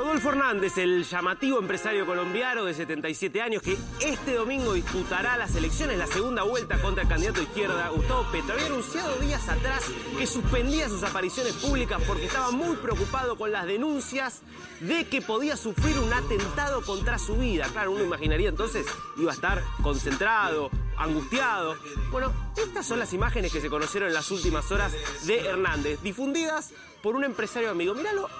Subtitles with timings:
[0.00, 5.98] Rodolfo Hernández, el llamativo empresario colombiano de 77 años que este domingo disputará las elecciones,
[5.98, 9.84] la segunda vuelta contra el candidato de izquierda Gustavo Petro, había anunciado días atrás
[10.16, 14.40] que suspendía sus apariciones públicas porque estaba muy preocupado con las denuncias
[14.80, 17.68] de que podía sufrir un atentado contra su vida.
[17.70, 18.86] Claro, uno imaginaría entonces
[19.18, 21.76] iba a estar concentrado, angustiado.
[22.10, 24.94] Bueno, estas son las imágenes que se conocieron en las últimas horas
[25.26, 26.72] de Hernández, difundidas
[27.02, 27.94] por un empresario amigo.
[27.94, 28.30] Míralo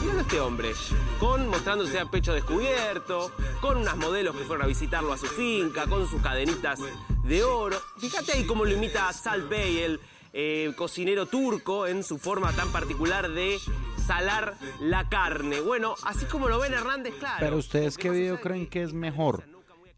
[0.00, 0.72] Míralo este hombre,
[1.18, 5.86] con mostrándose a pecho descubierto, con unas modelos que fueron a visitarlo a su finca,
[5.86, 6.80] con sus cadenitas
[7.24, 7.76] de oro.
[7.98, 10.00] Fíjate ahí cómo lo imita Sal Bey, el
[10.32, 13.58] eh, cocinero turco, en su forma tan particular de
[14.06, 15.60] salar la carne.
[15.60, 17.36] Bueno, así como lo ven Hernández, claro.
[17.40, 19.44] Pero ustedes qué video creen que es mejor,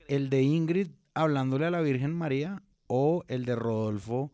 [0.09, 4.33] el de Ingrid hablándole a la Virgen María o el de Rodolfo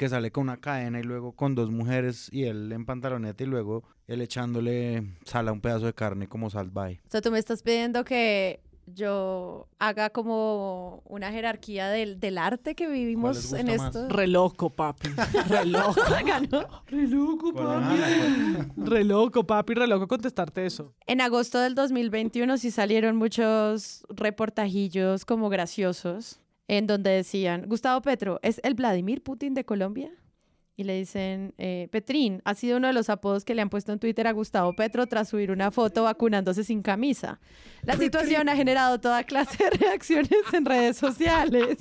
[0.00, 3.46] que sale con una cadena y luego con dos mujeres y él en pantaloneta y
[3.46, 7.02] luego él echándole sal a un pedazo de carne como salvaje.
[7.06, 12.74] O sea, tú me estás pidiendo que yo haga como una jerarquía del, del arte
[12.74, 14.08] que vivimos en esto.
[14.08, 15.10] Re loco, papi.
[15.50, 16.00] Re loco.
[16.86, 17.96] Re loco, papi.
[18.78, 19.74] Re loco, papi.
[19.74, 20.94] Re loco contestarte eso.
[21.06, 26.40] En agosto del 2021 sí salieron muchos reportajillos como graciosos
[26.70, 30.12] en donde decían, Gustavo Petro, ¿es el Vladimir Putin de Colombia?
[30.76, 33.92] Y le dicen, eh, Petrín, ha sido uno de los apodos que le han puesto
[33.92, 37.40] en Twitter a Gustavo Petro tras subir una foto vacunándose sin camisa.
[37.82, 41.78] La situación ha generado toda clase de reacciones en redes sociales.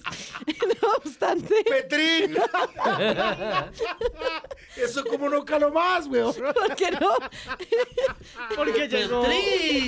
[0.81, 1.53] no obstante...
[1.70, 2.36] ¡Petrín!
[4.76, 6.34] Eso como no caló más, weón.
[6.34, 7.14] ¿Por qué no?
[8.56, 9.24] porque llegó...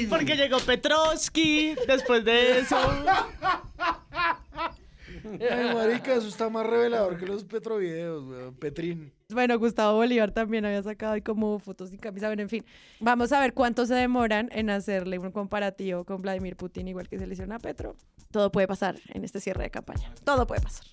[0.09, 2.77] Porque llegó Petrovsky después de eso.
[5.23, 8.55] Ay, marica, eso está más revelador que los petrovideos, weón.
[8.55, 9.11] Petrín.
[9.29, 12.27] Bueno, Gustavo Bolívar también había sacado ahí como fotos sin camisa.
[12.27, 12.65] Bueno, en fin,
[12.99, 17.17] vamos a ver cuánto se demoran en hacerle un comparativo con Vladimir Putin, igual que
[17.19, 17.95] se le hicieron a Petro.
[18.31, 20.13] Todo puede pasar en este cierre de campaña.
[20.23, 20.85] Todo puede pasar.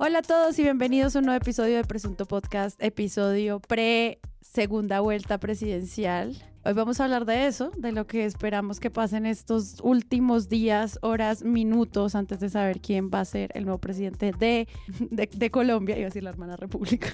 [0.00, 5.00] Hola a todos y bienvenidos a un nuevo episodio de Presunto Podcast, episodio pre segunda
[5.00, 6.36] vuelta presidencial.
[6.68, 10.98] Hoy vamos a hablar de eso, de lo que esperamos que pasen estos últimos días,
[11.00, 14.68] horas, minutos antes de saber quién va a ser el nuevo presidente de,
[15.10, 17.12] de, de Colombia, iba a decir la hermana república.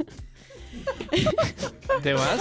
[2.03, 2.41] ¿Te vas?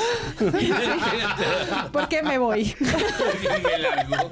[1.91, 2.75] ¿Por qué me voy?
[2.81, 4.31] me largo.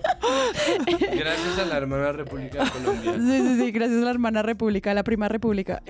[1.13, 3.13] Gracias a la hermana República de Colombia.
[3.13, 5.81] Sí, sí, sí, gracias a la hermana república, a la prima república.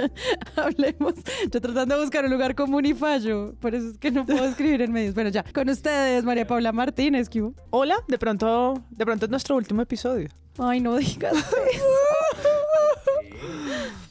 [0.56, 1.14] Hablemos.
[1.50, 4.44] Yo tratando de buscar un lugar común y fallo, por eso es que no puedo
[4.44, 5.14] escribir en medios.
[5.14, 7.54] Bueno, ya, con ustedes, María Paula Martínez, ¿qué hubo?
[7.70, 10.28] Hola, de pronto, de pronto es nuestro último episodio.
[10.58, 11.34] Ay, no digas
[11.72, 11.86] eso.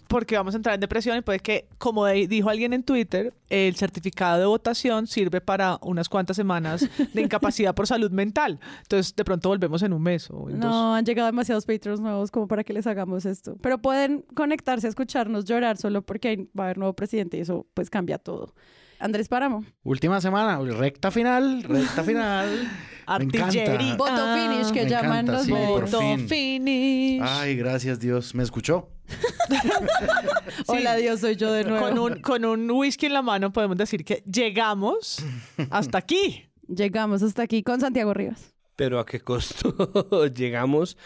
[0.08, 3.76] Porque vamos a entrar en depresión y puede que, como dijo alguien en Twitter, el
[3.76, 8.60] certificado de votación sirve para unas cuantas semanas de incapacidad por salud mental.
[8.84, 10.60] Entonces, de pronto volvemos en un mes o en.
[10.60, 13.58] No, han llegado demasiados Patreons nuevos como para que les hagamos esto.
[13.62, 17.66] Pero pueden conectarse a escucharnos llorar solo porque va a haber nuevo presidente y eso
[17.74, 18.54] pues cambia todo.
[19.00, 19.63] Andrés Páramo.
[19.83, 22.72] Última semana, recta final, recta final.
[23.07, 23.95] Artillería.
[23.95, 25.51] Voto Ah, finish que me llaman encanta, los sí.
[25.51, 26.28] Voto fin.
[26.28, 27.22] finish.
[27.23, 28.33] Ay, gracias Dios.
[28.33, 28.89] ¿Me escuchó?
[30.67, 31.85] Hola Dios, soy yo de nuevo.
[31.88, 35.23] Con un, con un whisky en la mano podemos decir que llegamos
[35.69, 36.45] hasta aquí.
[36.67, 38.53] Llegamos hasta aquí con Santiago Rivas.
[38.75, 40.97] Pero ¿a qué costo llegamos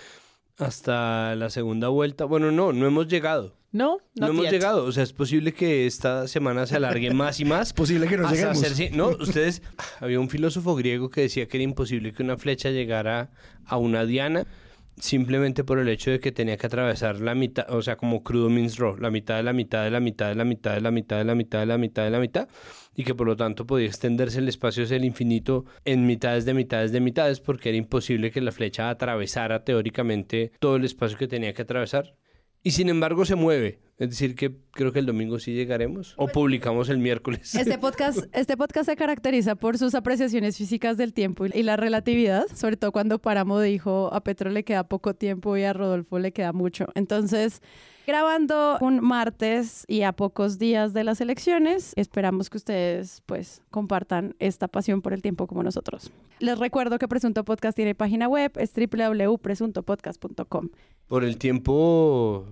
[0.57, 2.23] hasta la segunda vuelta?
[2.25, 3.58] Bueno, no, no hemos llegado.
[3.71, 4.51] No, No hemos yet.
[4.51, 4.85] llegado.
[4.85, 7.67] O sea, es posible que esta semana se alargue más y más.
[7.67, 8.63] Es posible que no lleguemos.
[8.91, 9.61] no, ustedes...
[9.99, 13.31] Había un filósofo griego que decía que era imposible que una flecha llegara
[13.65, 14.47] a una diana
[14.99, 18.49] simplemente por el hecho de que tenía que atravesar la mitad, o sea, como crudo
[18.49, 20.91] means raw, la mitad de la mitad de la mitad de la mitad de la
[20.91, 22.49] mitad de la mitad de la mitad de la mitad,
[22.95, 26.53] y que por lo tanto podía extenderse el espacio hacia el infinito en mitades de
[26.53, 31.27] mitades de mitades, porque era imposible que la flecha atravesara teóricamente todo el espacio que
[31.27, 32.15] tenía que atravesar.
[32.63, 33.79] Y sin embargo se mueve.
[33.99, 36.13] Es decir, que creo que el domingo sí llegaremos.
[36.15, 37.53] O publicamos el miércoles.
[37.53, 42.45] Este podcast, este podcast se caracteriza por sus apreciaciones físicas del tiempo y la relatividad,
[42.55, 46.31] sobre todo cuando Páramo dijo a Petro le queda poco tiempo y a Rodolfo le
[46.31, 46.87] queda mucho.
[46.95, 47.61] Entonces,
[48.07, 54.33] grabando un martes y a pocos días de las elecciones, esperamos que ustedes pues compartan
[54.39, 56.09] esta pasión por el tiempo como nosotros.
[56.39, 60.69] Les recuerdo que Presunto Podcast tiene página web, es www.presuntopodcast.com.
[61.07, 62.45] Por el tiempo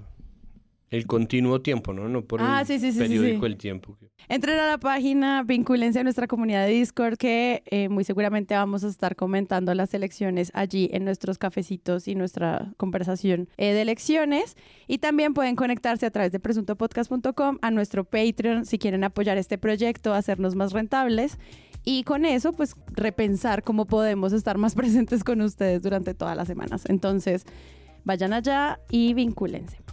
[0.89, 2.07] El continuo tiempo, ¿no?
[2.07, 3.45] No por Ah, el sí, sí, sí, sí, periódico.
[3.45, 3.98] El Tiempo.
[4.30, 8.84] Entren a la página, vincúlense a nuestra comunidad de Discord, que eh, muy seguramente vamos
[8.84, 14.56] a estar comentando las elecciones allí en nuestros cafecitos y nuestra conversación eh, de elecciones.
[14.88, 19.57] Y también pueden conectarse a través de presuntopodcast.com a nuestro Patreon si quieren apoyar este
[19.57, 21.38] proyecto, hacernos más rentables.
[21.83, 26.48] Y con eso, pues repensar cómo podemos estar más presentes con ustedes durante todas las
[26.48, 26.83] semanas.
[26.88, 27.45] Entonces,
[28.04, 29.87] vayan allá y vincúlense.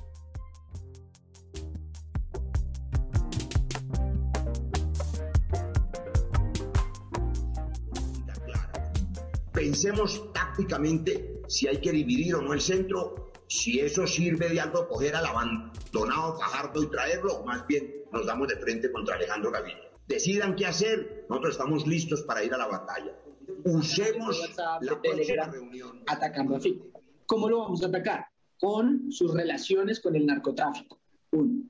[9.65, 14.87] Pensemos tácticamente si hay que dividir o no el centro, si eso sirve de algo
[14.87, 19.51] coger al abandonado Fajardo y traerlo, o más bien nos damos de frente contra Alejandro
[19.51, 19.91] Gaviria.
[20.07, 23.19] Decidan qué hacer, nosotros estamos listos para ir a la batalla.
[23.65, 26.03] Usemos WhatsApp, la próxima reunión.
[26.09, 27.01] atacando a Fico.
[27.25, 28.27] ¿Cómo lo vamos a atacar?
[28.61, 30.99] Con sus relaciones con el narcotráfico.
[31.31, 31.63] Uno.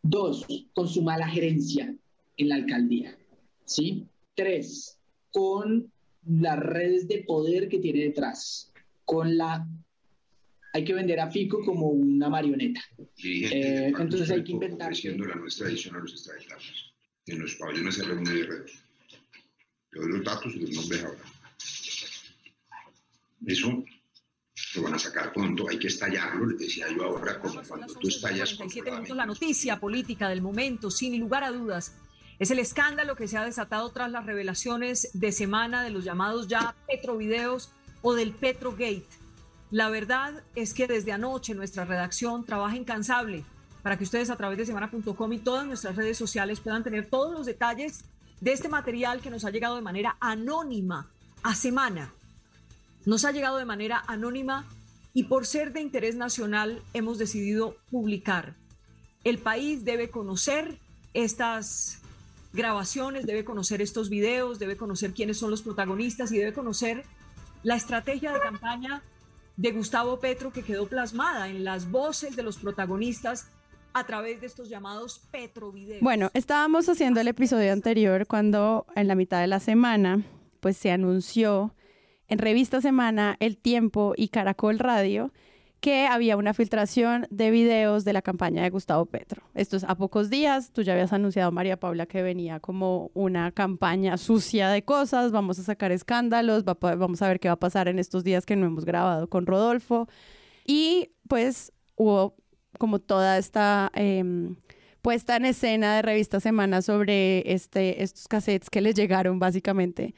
[0.00, 1.94] Dos, con su mala gerencia
[2.38, 3.14] en la alcaldía.
[3.66, 4.06] ¿Sí?
[4.34, 4.98] Tres,
[5.30, 5.92] con
[6.28, 8.72] las redes de poder que tiene detrás.
[9.04, 9.66] Con la...
[10.72, 12.82] Hay que vender a Fico como una marioneta.
[13.24, 16.92] Eh, entonces hay que inventar- ofreciendo la nuestra edición a los extraditados.
[17.26, 18.72] En los pabellones se reúne de redes.
[19.90, 21.20] Te doy los datos y los nombres ahora.
[23.46, 23.84] Eso
[24.74, 28.08] lo van a sacar pronto, hay que estallarlo, les decía yo ahora, como cuando tú
[28.08, 31.94] estallas 11:47 minutos, con la noticia política del momento, sin lugar a dudas,
[32.38, 36.48] es el escándalo que se ha desatado tras las revelaciones de semana de los llamados
[36.48, 37.70] ya Petrovideos
[38.02, 39.06] o del Petrogate.
[39.70, 43.44] La verdad es que desde anoche nuestra redacción trabaja incansable
[43.82, 47.32] para que ustedes a través de semana.com y todas nuestras redes sociales puedan tener todos
[47.32, 48.04] los detalles
[48.40, 51.10] de este material que nos ha llegado de manera anónima
[51.42, 52.12] a semana.
[53.06, 54.66] Nos ha llegado de manera anónima
[55.14, 58.54] y por ser de interés nacional hemos decidido publicar.
[59.24, 60.78] El país debe conocer
[61.14, 62.02] estas
[62.56, 67.04] grabaciones, debe conocer estos videos, debe conocer quiénes son los protagonistas y debe conocer
[67.62, 69.02] la estrategia de campaña
[69.56, 73.48] de Gustavo Petro que quedó plasmada en las voces de los protagonistas
[73.92, 76.02] a través de estos llamados Petrovideos.
[76.02, 80.22] Bueno, estábamos haciendo el episodio anterior cuando en la mitad de la semana
[80.60, 81.74] pues se anunció
[82.28, 85.32] en Revista Semana, El Tiempo y Caracol Radio
[85.80, 89.42] que había una filtración de videos de la campaña de Gustavo Petro.
[89.54, 93.52] Esto es a pocos días, tú ya habías anunciado, María Paula, que venía como una
[93.52, 97.88] campaña sucia de cosas, vamos a sacar escándalos, vamos a ver qué va a pasar
[97.88, 100.08] en estos días que no hemos grabado con Rodolfo.
[100.64, 102.34] Y pues hubo
[102.78, 104.56] como toda esta em,
[105.02, 110.14] puesta en escena de Revista Semana sobre este, estos cassettes que les llegaron básicamente.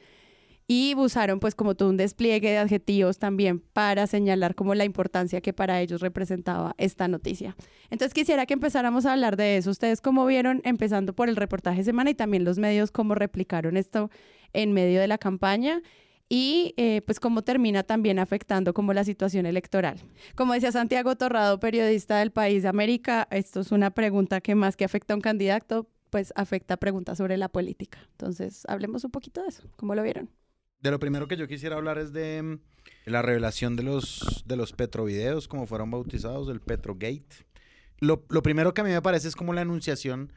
[0.71, 5.41] Y usaron pues como todo un despliegue de adjetivos también para señalar como la importancia
[5.41, 7.55] que para ellos representaba esta noticia.
[7.89, 9.71] Entonces quisiera que empezáramos a hablar de eso.
[9.71, 14.11] Ustedes cómo vieron, empezando por el reportaje Semana y también los medios, cómo replicaron esto
[14.53, 15.81] en medio de la campaña
[16.29, 19.99] y eh, pues cómo termina también afectando como la situación electoral.
[20.35, 24.77] Como decía Santiago Torrado, periodista del País de América, esto es una pregunta que más
[24.77, 27.97] que afecta a un candidato, pues afecta a preguntas sobre la política.
[28.11, 29.63] Entonces, hablemos un poquito de eso.
[29.75, 30.29] ¿Cómo lo vieron?
[30.81, 32.59] De lo primero que yo quisiera hablar es de mm,
[33.05, 37.45] la revelación de los, de los Petrovideos, como fueron bautizados, el Petrogate.
[37.99, 40.31] Lo, lo primero que a mí me parece es como la anunciación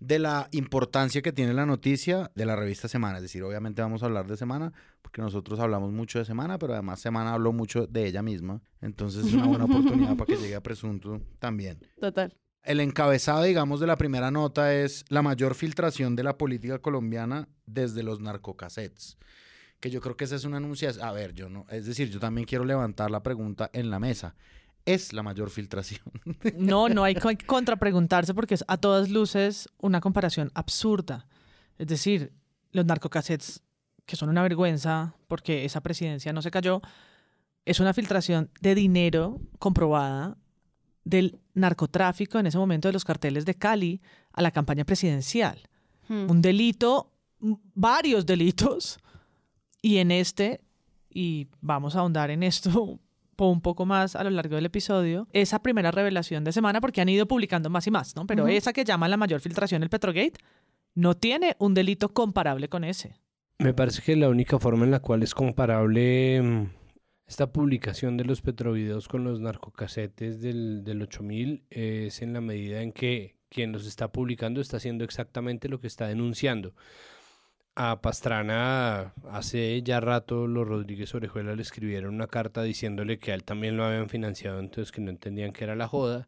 [0.00, 3.18] de la importancia que tiene la noticia de la revista Semana.
[3.18, 6.74] Es decir, obviamente vamos a hablar de Semana, porque nosotros hablamos mucho de Semana, pero
[6.74, 8.60] además Semana habló mucho de ella misma.
[8.80, 11.78] Entonces es una buena oportunidad para que llegue a Presunto también.
[12.00, 12.34] Total.
[12.62, 17.48] El encabezado, digamos, de la primera nota es la mayor filtración de la política colombiana
[17.64, 19.16] desde los narcocassettes.
[19.86, 21.06] Que yo creo que esa es una anunciación.
[21.06, 21.64] A ver, yo no.
[21.70, 24.34] Es decir, yo también quiero levantar la pregunta en la mesa.
[24.84, 26.02] ¿Es la mayor filtración?
[26.56, 31.28] No, no hay que contrapreguntarse porque es a todas luces una comparación absurda.
[31.78, 32.32] Es decir,
[32.72, 33.62] los narcocassettes,
[34.06, 36.82] que son una vergüenza porque esa presidencia no se cayó,
[37.64, 40.36] es una filtración de dinero comprobada
[41.04, 44.00] del narcotráfico en ese momento de los carteles de Cali
[44.32, 45.60] a la campaña presidencial.
[46.08, 46.28] Hmm.
[46.28, 48.98] Un delito, varios delitos,
[49.86, 50.62] y en este,
[51.08, 52.98] y vamos a ahondar en esto
[53.38, 57.08] un poco más a lo largo del episodio, esa primera revelación de semana, porque han
[57.08, 58.26] ido publicando más y más, ¿no?
[58.26, 60.40] Pero esa que llaman la mayor filtración, el Petrogate,
[60.96, 63.14] no tiene un delito comparable con ese.
[63.60, 66.70] Me parece que la única forma en la cual es comparable mm,
[67.28, 72.82] esta publicación de los petrovideos con los narcocasetes del, del 8000 es en la medida
[72.82, 76.74] en que quien los está publicando está haciendo exactamente lo que está denunciando.
[77.78, 83.34] A Pastrana hace ya rato los Rodríguez Orejuela le escribieron una carta diciéndole que a
[83.34, 86.26] él también lo habían financiado, entonces que no entendían que era la joda.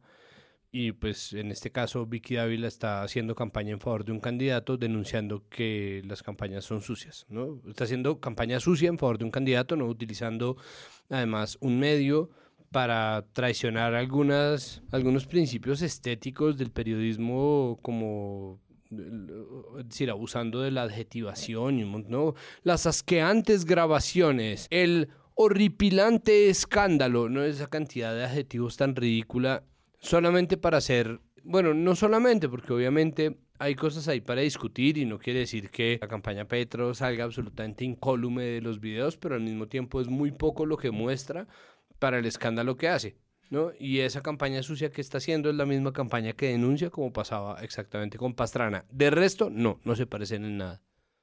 [0.70, 4.76] y pues en este caso Vicky Dávila está haciendo campaña en favor de un candidato
[4.76, 7.62] denunciando que las campañas son sucias, ¿no?
[7.66, 10.58] Está haciendo campaña sucia en favor de un candidato, no utilizando
[11.08, 12.30] además un medio
[12.70, 21.78] para traicionar algunas, algunos principios estéticos del periodismo como es decir, abusando de la adjetivación
[21.78, 22.34] y ¿no?
[22.62, 29.62] las asqueantes grabaciones, el horripilante escándalo, no esa cantidad de adjetivos tan ridícula
[30.00, 35.18] solamente para hacer, bueno, no solamente, porque obviamente hay cosas ahí para discutir y no
[35.18, 39.68] quiere decir que la campaña Petro salga absolutamente incólume de los videos, pero al mismo
[39.68, 41.46] tiempo es muy poco lo que muestra
[41.98, 43.16] para el escándalo que hace.
[43.50, 43.72] ¿No?
[43.78, 47.62] Y esa campaña sucia que está haciendo es la misma campaña que denuncia como pasaba
[47.62, 48.84] exactamente con Pastrana.
[48.90, 50.82] De resto, no, no se parecen en nada.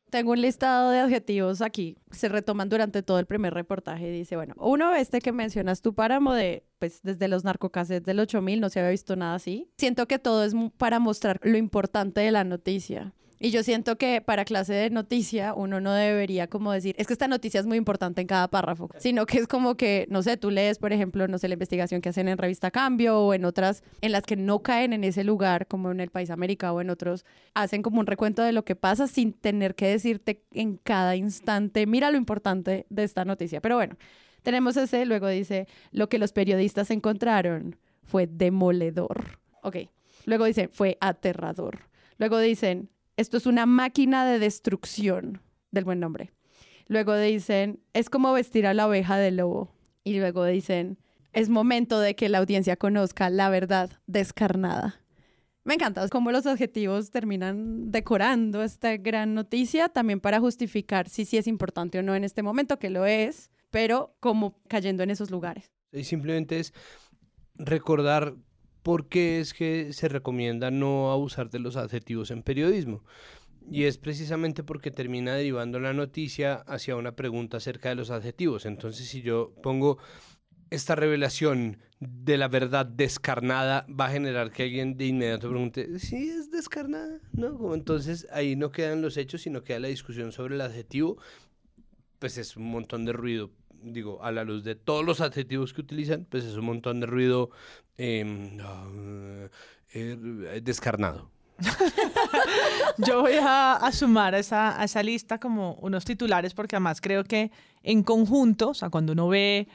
[0.09, 4.11] Tengo un listado de adjetivos aquí, se retoman durante todo el primer reportaje.
[4.11, 8.61] Dice, bueno, uno, este que mencionas tu páramo de, pues desde los narcocassettes del 8000
[8.61, 9.71] no se había visto nada así.
[9.77, 13.13] Siento que todo es para mostrar lo importante de la noticia.
[13.39, 17.13] Y yo siento que para clase de noticia uno no debería como decir, es que
[17.13, 20.37] esta noticia es muy importante en cada párrafo, sino que es como que, no sé,
[20.37, 23.43] tú lees, por ejemplo, no sé, la investigación que hacen en Revista Cambio o en
[23.43, 26.79] otras, en las que no caen en ese lugar, como en el País América o
[26.79, 30.77] en otros, hacen como un recuento de lo que pasa sin tener que decirte en
[30.77, 33.59] cada instante, mira lo importante de esta noticia.
[33.59, 33.97] Pero bueno,
[34.43, 39.39] tenemos ese, luego dice, lo que los periodistas encontraron fue demoledor.
[39.61, 39.77] Ok,
[40.25, 41.89] luego dice, fue aterrador.
[42.17, 45.41] Luego dicen, esto es una máquina de destrucción
[45.71, 46.31] del buen nombre.
[46.87, 49.71] Luego dicen, es como vestir a la oveja del lobo.
[50.03, 50.99] Y luego dicen,
[51.33, 55.01] es momento de que la audiencia conozca la verdad descarnada.
[55.63, 61.37] Me encanta cómo los adjetivos terminan decorando esta gran noticia, también para justificar si sí
[61.37, 65.31] es importante o no en este momento, que lo es, pero como cayendo en esos
[65.31, 65.71] lugares.
[65.91, 66.71] Y simplemente es
[67.55, 68.35] recordar
[68.85, 73.03] por qué es que se recomienda no abusar de los adjetivos en periodismo.
[73.71, 78.67] Y es precisamente porque termina derivando la noticia hacia una pregunta acerca de los adjetivos.
[78.67, 79.97] Entonces, si yo pongo
[80.69, 86.29] esta revelación de la verdad descarnada, va a generar que alguien de inmediato pregunte, ¿sí
[86.29, 87.21] es descarnada?
[87.33, 87.73] ¿No?
[87.73, 91.17] Entonces ahí no quedan los hechos, sino queda la discusión sobre el adjetivo.
[92.19, 93.49] Pues es un montón de ruido
[93.85, 97.05] digo, a la luz de todos los adjetivos que utilizan, pues es un montón de
[97.05, 97.49] ruido
[97.97, 98.57] em,
[99.93, 101.29] eh, descarnado.
[102.97, 107.51] Yo voy a, sumar esa, a esa, lista como unos titulares porque además creo que
[107.83, 109.67] en conjunto, o sea, cuando uno ve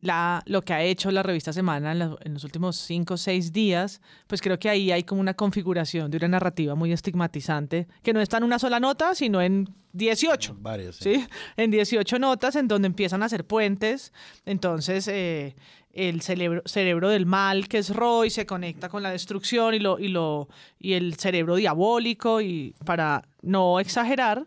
[0.00, 4.00] la, lo que ha hecho la revista Semana en, los últimos cinco o seis días,
[4.26, 8.20] pues creo que ahí hay como una configuración de una narrativa muy estigmatizante, que no
[8.20, 10.56] está en una sola nota, sino en 18.
[10.60, 10.96] Varias.
[10.96, 11.26] Sí.
[11.56, 14.12] En 18 notas en donde empiezan a hacer puentes.
[14.46, 15.56] Entonces, eh,
[15.92, 19.98] el cerebro, cerebro del mal, que es Roy, se conecta con la destrucción y, lo,
[19.98, 24.46] y, lo, y el cerebro diabólico, y para no exagerar,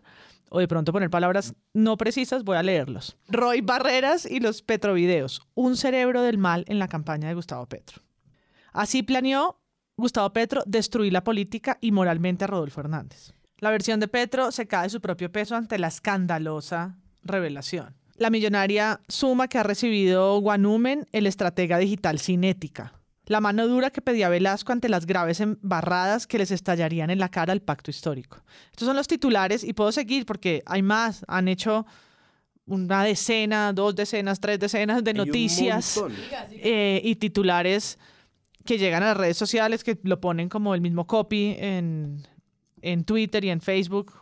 [0.54, 3.16] o de pronto poner palabras no precisas, voy a leerlos.
[3.26, 8.02] Roy Barreras y los Petrovideos, un cerebro del mal en la campaña de Gustavo Petro.
[8.72, 9.60] Así planeó
[9.96, 13.32] Gustavo Petro destruir la política y moralmente a Rodolfo Hernández.
[13.58, 17.96] La versión de Petro se cae de su propio peso ante la escandalosa revelación.
[18.14, 22.92] La millonaria suma que ha recibido Guanumen, el estratega digital cinética
[23.26, 27.30] la mano dura que pedía Velasco ante las graves embarradas que les estallarían en la
[27.30, 28.42] cara al pacto histórico.
[28.70, 31.24] Estos son los titulares y puedo seguir porque hay más.
[31.28, 31.86] Han hecho
[32.66, 36.02] una decena, dos decenas, tres decenas de noticias
[36.50, 37.98] eh, y titulares
[38.64, 42.26] que llegan a las redes sociales, que lo ponen como el mismo copy en,
[42.80, 44.12] en Twitter y en Facebook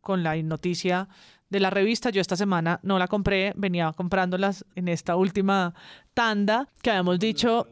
[0.00, 1.08] con la noticia
[1.50, 2.10] de la revista.
[2.10, 5.74] Yo esta semana no la compré, venía comprándolas en esta última
[6.14, 7.66] tanda que habíamos dicho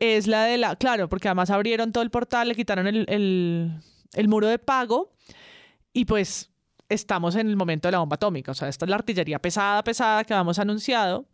[0.00, 3.82] es la de la, claro, porque además abrieron todo el portal, le quitaron el,
[4.26, 5.12] muro de pago
[5.92, 6.50] y pues
[6.88, 8.50] estamos en el momento de la bomba atómica.
[8.50, 11.28] O sea, esta es la artillería pesada, pesada que habíamos anunciado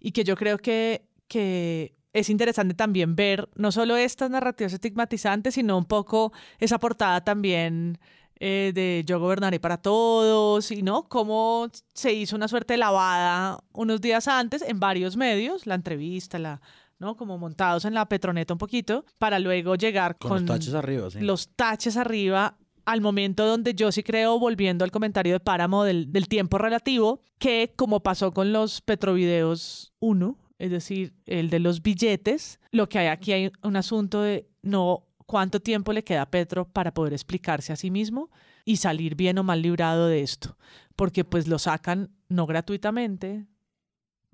[0.00, 5.54] y que yo creo que, que es interesante también ver no solo estas narrativas estigmatizantes,
[5.54, 7.98] sino un poco esa portada también
[8.40, 13.62] eh, de Yo gobernaré para todos y no cómo se hizo una suerte de lavada
[13.72, 16.60] unos días antes en varios medios, la entrevista, la,
[17.02, 17.16] ¿no?
[17.16, 21.20] Como montados en la petroneta un poquito, para luego llegar con, los taches arriba, sí.
[21.20, 26.28] Los taches arriba al momento donde yo sí creo, volviendo al comentario de Páramo del,
[26.28, 32.60] tiempo relativo, que como pasó con los Petrovideos 1, es decir, el de los billetes,
[32.70, 36.68] lo que hay aquí hay un asunto de no cuánto tiempo le queda a Petro
[36.68, 38.30] para poder explicarse a sí mismo
[38.64, 40.56] y salir bien o mal librado de esto,
[40.94, 43.46] porque pues lo sacan no gratuitamente,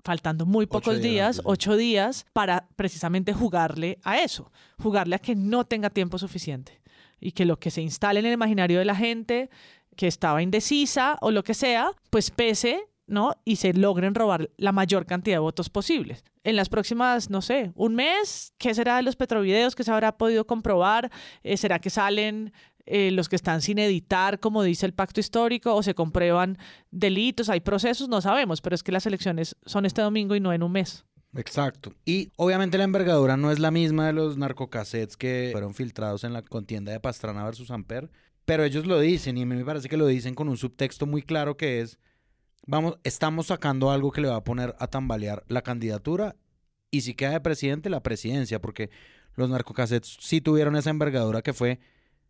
[0.03, 4.51] faltando muy Ocho pocos días ocho días, para precisamente jugarle a eso,
[4.81, 6.81] jugarle a que no tenga tiempo suficiente
[7.19, 9.49] y que lo que se instale en el imaginario de la gente
[9.95, 13.33] que estaba indecisa o lo que sea, pues pese, ¿no?
[13.43, 16.23] Y se logren robar la mayor cantidad de votos posibles.
[16.43, 20.17] En las próximas, no sé, un mes, ¿qué será de los petrovideos que se habrá
[20.17, 21.11] podido comprobar?
[21.43, 22.53] Eh, ¿Será que salen
[22.89, 26.57] eh, los que están sin editar, como dice el pacto histórico, o se comprueban
[26.91, 27.49] delitos?
[27.49, 30.63] Hay procesos, no sabemos, pero es que las elecciones son este domingo y no en
[30.63, 31.05] un mes.
[31.35, 31.93] Exacto.
[32.05, 36.33] Y obviamente la envergadura no es la misma de los narcocassettes que fueron filtrados en
[36.33, 38.09] la contienda de Pastrana versus Amper,
[38.45, 41.05] pero ellos lo dicen y a mí me parece que lo dicen con un subtexto
[41.05, 41.99] muy claro que es,
[42.65, 46.35] vamos, estamos sacando algo que le va a poner a tambalear la candidatura
[46.89, 48.89] y si queda de presidente, la presidencia, porque
[49.35, 51.79] los narcocassettes sí tuvieron esa envergadura que fue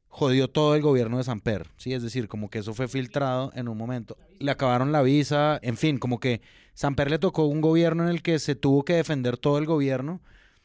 [0.10, 1.94] jodió todo el gobierno de Samper, ¿sí?
[1.94, 4.18] Es decir, como que eso fue filtrado en un momento.
[4.40, 6.42] Le acabaron la visa, en fin, como que
[6.74, 10.20] Samper le tocó un gobierno en el que se tuvo que defender todo el gobierno.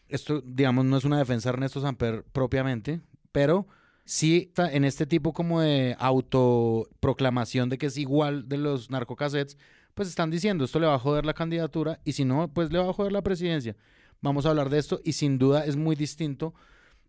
[0.08, 3.00] Esto, digamos, no es una defensa de Ernesto Samper propiamente,
[3.32, 3.66] pero
[4.04, 9.58] sí en este tipo como de autoproclamación de que es igual de los narcocassettes,
[9.94, 12.78] pues están diciendo, esto le va a joder la candidatura y si no, pues le
[12.78, 13.76] va a joder la presidencia.
[14.20, 16.54] Vamos a hablar de esto y sin duda es muy distinto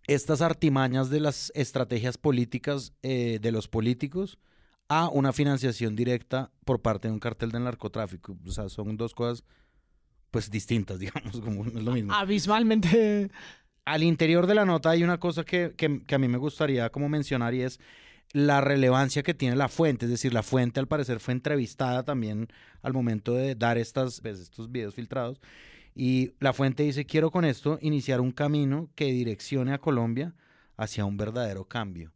[0.07, 4.37] estas artimañas de las estrategias políticas eh, de los políticos
[4.87, 8.37] a una financiación directa por parte de un cartel del narcotráfico.
[8.45, 9.43] O sea, son dos cosas
[10.31, 12.13] pues distintas, digamos, como no es lo mismo.
[12.13, 13.31] Abismalmente.
[13.85, 16.89] Al interior de la nota hay una cosa que, que, que a mí me gustaría
[16.89, 17.79] como mencionar y es
[18.31, 22.47] la relevancia que tiene la fuente, es decir, la fuente al parecer fue entrevistada también
[22.81, 25.39] al momento de dar estas, pues, estos videos filtrados
[25.95, 30.35] y la fuente dice, quiero con esto iniciar un camino que direccione a Colombia
[30.75, 32.13] hacia un verdadero cambio.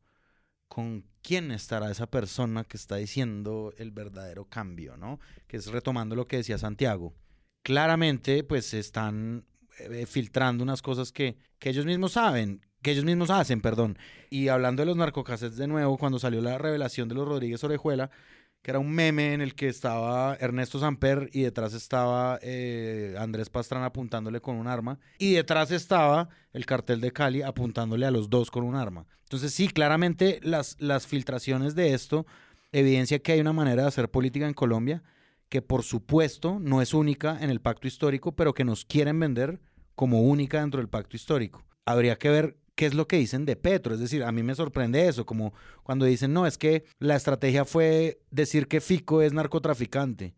[0.68, 5.20] ¿Con quién estará esa persona que está diciendo el verdadero cambio, no?
[5.48, 7.16] Que es retomando lo que decía Santiago.
[7.64, 9.46] Claramente, pues están
[9.80, 13.98] eh, filtrando unas cosas que, que ellos mismos saben, que ellos mismos hacen, perdón.
[14.30, 18.12] Y hablando de los narcocassettes de nuevo, cuando salió la revelación de los Rodríguez Orejuela,
[18.62, 23.50] que era un meme en el que estaba Ernesto Samper y detrás estaba eh, Andrés
[23.50, 28.30] Pastrana apuntándole con un arma y detrás estaba el cartel de Cali apuntándole a los
[28.30, 29.06] dos con un arma.
[29.24, 32.26] Entonces sí, claramente las, las filtraciones de esto
[32.72, 35.04] evidencia que hay una manera de hacer política en Colombia
[35.50, 39.60] que por supuesto no es única en el pacto histórico, pero que nos quieren vender
[39.96, 41.66] como única dentro del pacto histórico.
[41.86, 43.94] Habría que ver qué es lo que dicen de Petro.
[43.94, 47.66] Es decir, a mí me sorprende eso, como cuando dicen, no, es que la estrategia
[47.66, 50.34] fue decir que Fico es narcotraficante.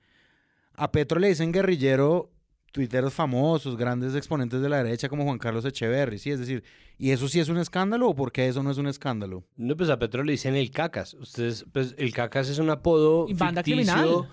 [0.74, 2.32] A Petro le dicen guerrillero
[2.72, 6.32] tuiteros famosos, grandes exponentes de la derecha como Juan Carlos Echeverry, ¿sí?
[6.32, 6.64] Es decir,
[6.98, 9.44] ¿y eso sí es un escándalo o por qué eso no es un escándalo?
[9.56, 11.14] No, pues a Petro le dicen el cacas.
[11.14, 13.94] Ustedes, pues el cacas es un apodo Y banda ficticio.
[13.94, 14.30] criminal.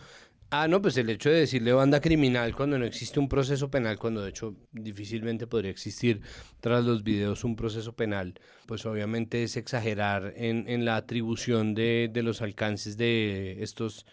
[0.50, 3.98] Ah, no, pues el hecho de decirle banda criminal cuando no existe un proceso penal,
[3.98, 6.22] cuando de hecho difícilmente podría existir
[6.60, 12.08] tras los videos un proceso penal, pues obviamente es exagerar en, en la atribución de,
[12.10, 14.06] de los alcances de estos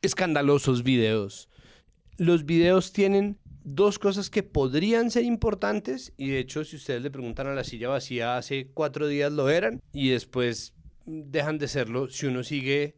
[0.00, 1.50] escandalosos videos.
[2.16, 7.10] Los videos tienen dos cosas que podrían ser importantes y de hecho si ustedes le
[7.10, 10.72] preguntan a la silla vacía hace cuatro días lo eran y después
[11.04, 12.94] dejan de serlo si uno sigue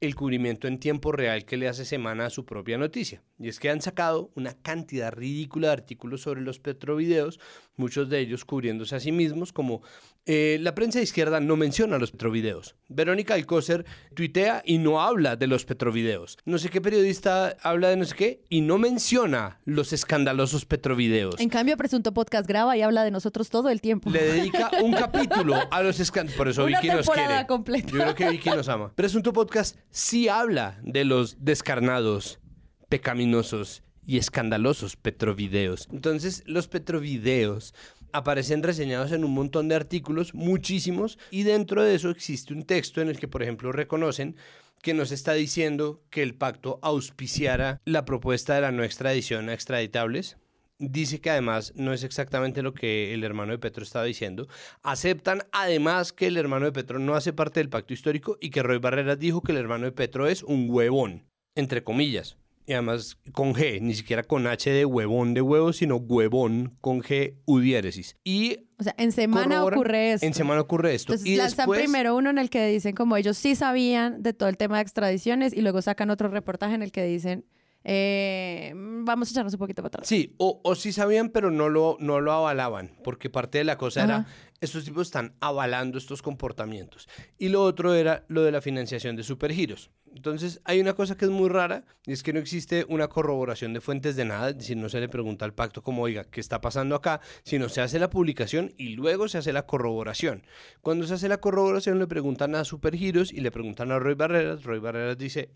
[0.00, 3.22] el cubrimiento en tiempo real que le hace semana a su propia noticia.
[3.38, 7.38] Y es que han sacado una cantidad ridícula de artículos sobre los petrovideos,
[7.76, 9.82] muchos de ellos cubriéndose a sí mismos, como
[10.24, 12.76] eh, la prensa de izquierda no menciona los petrovideos.
[12.88, 16.38] Verónica Alcócer tuitea y no habla de los petrovideos.
[16.46, 21.38] No sé qué periodista habla de no sé qué y no menciona los escandalosos petrovideos.
[21.38, 24.08] En cambio, Presunto Podcast graba y habla de nosotros todo el tiempo.
[24.08, 26.38] Le dedica un capítulo a los escándalos.
[26.38, 27.46] Por eso Una Vicky nos quiere.
[27.46, 27.88] completa.
[27.92, 28.92] Yo creo que Vicky nos ama.
[28.94, 32.40] Presunto Podcast sí habla de los descarnados,
[32.88, 35.88] pecaminosos y escandalosos petrovideos.
[35.92, 37.74] Entonces, los petrovideos
[38.12, 43.00] aparecen reseñados en un montón de artículos, muchísimos, y dentro de eso existe un texto
[43.00, 44.36] en el que, por ejemplo, reconocen
[44.82, 49.54] que nos está diciendo que el pacto auspiciara la propuesta de la no extradición a
[49.54, 50.36] extraditables.
[50.78, 54.46] Dice que además no es exactamente lo que el hermano de Petro estaba diciendo.
[54.82, 58.62] Aceptan además que el hermano de Petro no hace parte del pacto histórico y que
[58.62, 62.36] Roy Barreras dijo que el hermano de Petro es un huevón, entre comillas.
[62.68, 67.00] Y además con G, ni siquiera con H de huevón de huevo, sino huevón con
[67.00, 68.16] G U diéresis.
[68.24, 70.26] Y O sea, en semana ocurre esto.
[70.26, 71.12] En semana ocurre esto.
[71.12, 74.32] Entonces y lanzan después, primero uno en el que dicen como ellos sí sabían de
[74.32, 77.44] todo el tema de extradiciones y luego sacan otro reportaje en el que dicen
[77.88, 80.08] eh, vamos a echarnos un poquito para atrás.
[80.08, 83.78] Sí, o, o sí sabían, pero no lo, no lo avalaban, porque parte de la
[83.78, 84.26] cosa era.
[84.60, 87.08] Estos tipos están avalando estos comportamientos.
[87.38, 89.90] Y lo otro era lo de la financiación de supergiros.
[90.14, 93.74] Entonces, hay una cosa que es muy rara, y es que no existe una corroboración
[93.74, 96.40] de fuentes de nada, es decir, no se le pregunta al pacto como, oiga, ¿qué
[96.40, 97.20] está pasando acá?
[97.42, 100.42] Sino se hace la publicación y luego se hace la corroboración.
[100.80, 104.62] Cuando se hace la corroboración le preguntan a Supergiros y le preguntan a Roy Barreras,
[104.64, 105.50] Roy Barreras dice,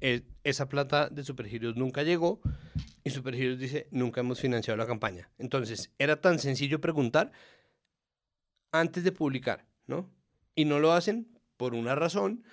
[0.00, 2.40] "Eh, esa plata de Supergiros nunca llegó,
[3.04, 5.30] y Supergiros dice, nunca hemos financiado la campaña.
[5.38, 7.32] Entonces, era tan sencillo preguntar
[8.72, 10.10] antes de publicar, ¿no?
[10.54, 12.44] Y no lo hacen por una razón,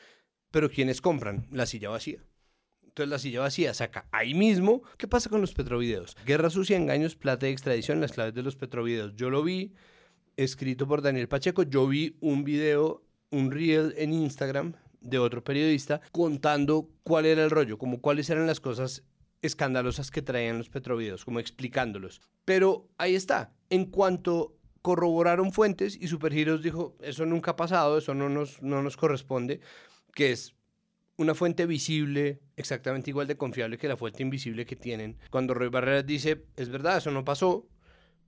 [0.51, 1.47] pero ¿quiénes compran?
[1.51, 2.23] La silla vacía.
[2.84, 4.82] Entonces la silla vacía saca ahí mismo.
[4.97, 6.15] ¿Qué pasa con los petrovideos?
[6.25, 9.15] Guerra sucia, engaños, plata y extradición, las claves de los petrovideos.
[9.15, 9.75] Yo lo vi
[10.36, 11.63] escrito por Daniel Pacheco.
[11.63, 17.51] Yo vi un video, un reel en Instagram de otro periodista contando cuál era el
[17.51, 19.03] rollo, como cuáles eran las cosas
[19.41, 22.21] escandalosas que traían los petrovideos, como explicándolos.
[22.45, 23.53] Pero ahí está.
[23.69, 24.57] En cuanto
[24.88, 29.60] corroboraron fuentes y Supergiros dijo, eso nunca ha pasado, eso no nos, no nos corresponde,
[30.13, 30.56] que es
[31.17, 35.17] una fuente visible, exactamente igual de confiable que la fuente invisible que tienen.
[35.30, 37.67] Cuando Roy Barreras dice, es verdad, eso no pasó,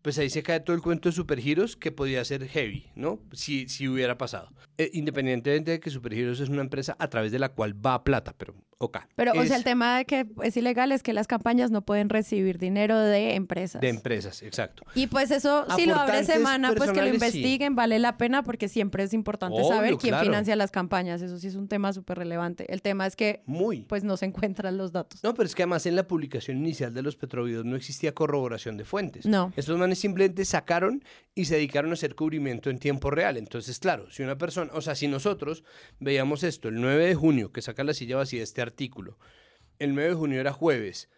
[0.01, 3.21] pues ahí se cae todo el cuento de Supergiros que podía ser heavy, ¿no?
[3.31, 4.51] Si, si hubiera pasado.
[4.77, 8.35] Eh, independientemente de que Supergiros es una empresa a través de la cual va plata,
[8.37, 8.97] pero ok.
[9.15, 12.09] Pero, o sea, el tema de que es ilegal es que las campañas no pueden
[12.09, 13.81] recibir dinero de empresas.
[13.81, 14.83] De empresas, exacto.
[14.95, 17.13] y pues eso, si lo abre semana, pues que lo sí.
[17.13, 20.25] investiguen, vale la pena porque siempre es importante saber quién claro.
[20.25, 21.21] financia las campañas.
[21.21, 22.71] Eso sí es un tema súper relevante.
[22.73, 23.81] El tema es que Muy.
[23.81, 25.23] pues no se encuentran los datos.
[25.23, 28.77] No, pero es que además en la publicación inicial de los petrovideos no existía corroboración
[28.77, 29.25] de fuentes.
[29.25, 29.53] No.
[29.55, 31.03] Estos manes simplemente sacaron
[31.35, 33.37] y se dedicaron a hacer cubrimiento en tiempo real.
[33.37, 35.63] Entonces, claro, si una persona, o sea, si nosotros
[35.99, 39.17] veíamos esto el 9 de junio, que saca la silla vacía este artículo,
[39.79, 41.09] el 9 de junio era jueves,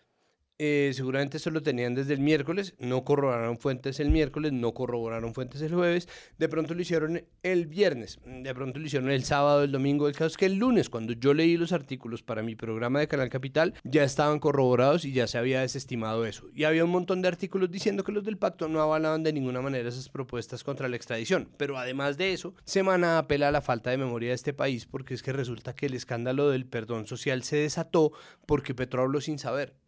[0.63, 5.33] eh, seguramente eso lo tenían desde el miércoles, no corroboraron fuentes el miércoles, no corroboraron
[5.33, 9.63] fuentes el jueves, de pronto lo hicieron el viernes, de pronto lo hicieron el sábado,
[9.63, 12.55] el domingo, el caso es que el lunes, cuando yo leí los artículos para mi
[12.55, 16.47] programa de Canal Capital, ya estaban corroborados y ya se había desestimado eso.
[16.53, 19.61] Y había un montón de artículos diciendo que los del pacto no avalaban de ninguna
[19.61, 21.49] manera esas propuestas contra la extradición.
[21.57, 25.15] Pero además de eso, Semana apela a la falta de memoria de este país porque
[25.15, 28.11] es que resulta que el escándalo del perdón social se desató
[28.45, 29.80] porque Petro habló sin saber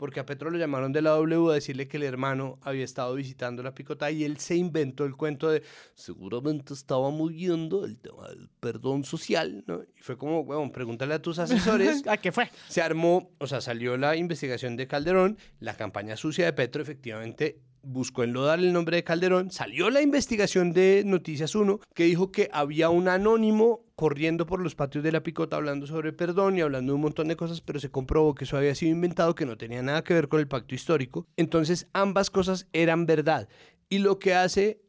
[0.00, 3.14] porque a Petro lo llamaron de la W a decirle que el hermano había estado
[3.14, 5.62] visitando la picota y él se inventó el cuento de
[5.94, 9.82] seguramente estaba muy viendo el tema del perdón social, ¿no?
[9.82, 12.06] Y fue como, bueno, pregúntale a tus asesores.
[12.06, 12.48] ¿A qué fue?
[12.68, 17.60] Se armó, o sea, salió la investigación de Calderón, la campaña sucia de Petro efectivamente
[17.82, 22.48] buscó enlodar el nombre de Calderón, salió la investigación de Noticias 1 que dijo que
[22.52, 26.92] había un anónimo corriendo por los patios de la picota hablando sobre perdón y hablando
[26.92, 29.56] de un montón de cosas, pero se comprobó que eso había sido inventado, que no
[29.56, 31.26] tenía nada que ver con el pacto histórico.
[31.36, 33.48] Entonces ambas cosas eran verdad.
[33.88, 34.80] Y lo que hace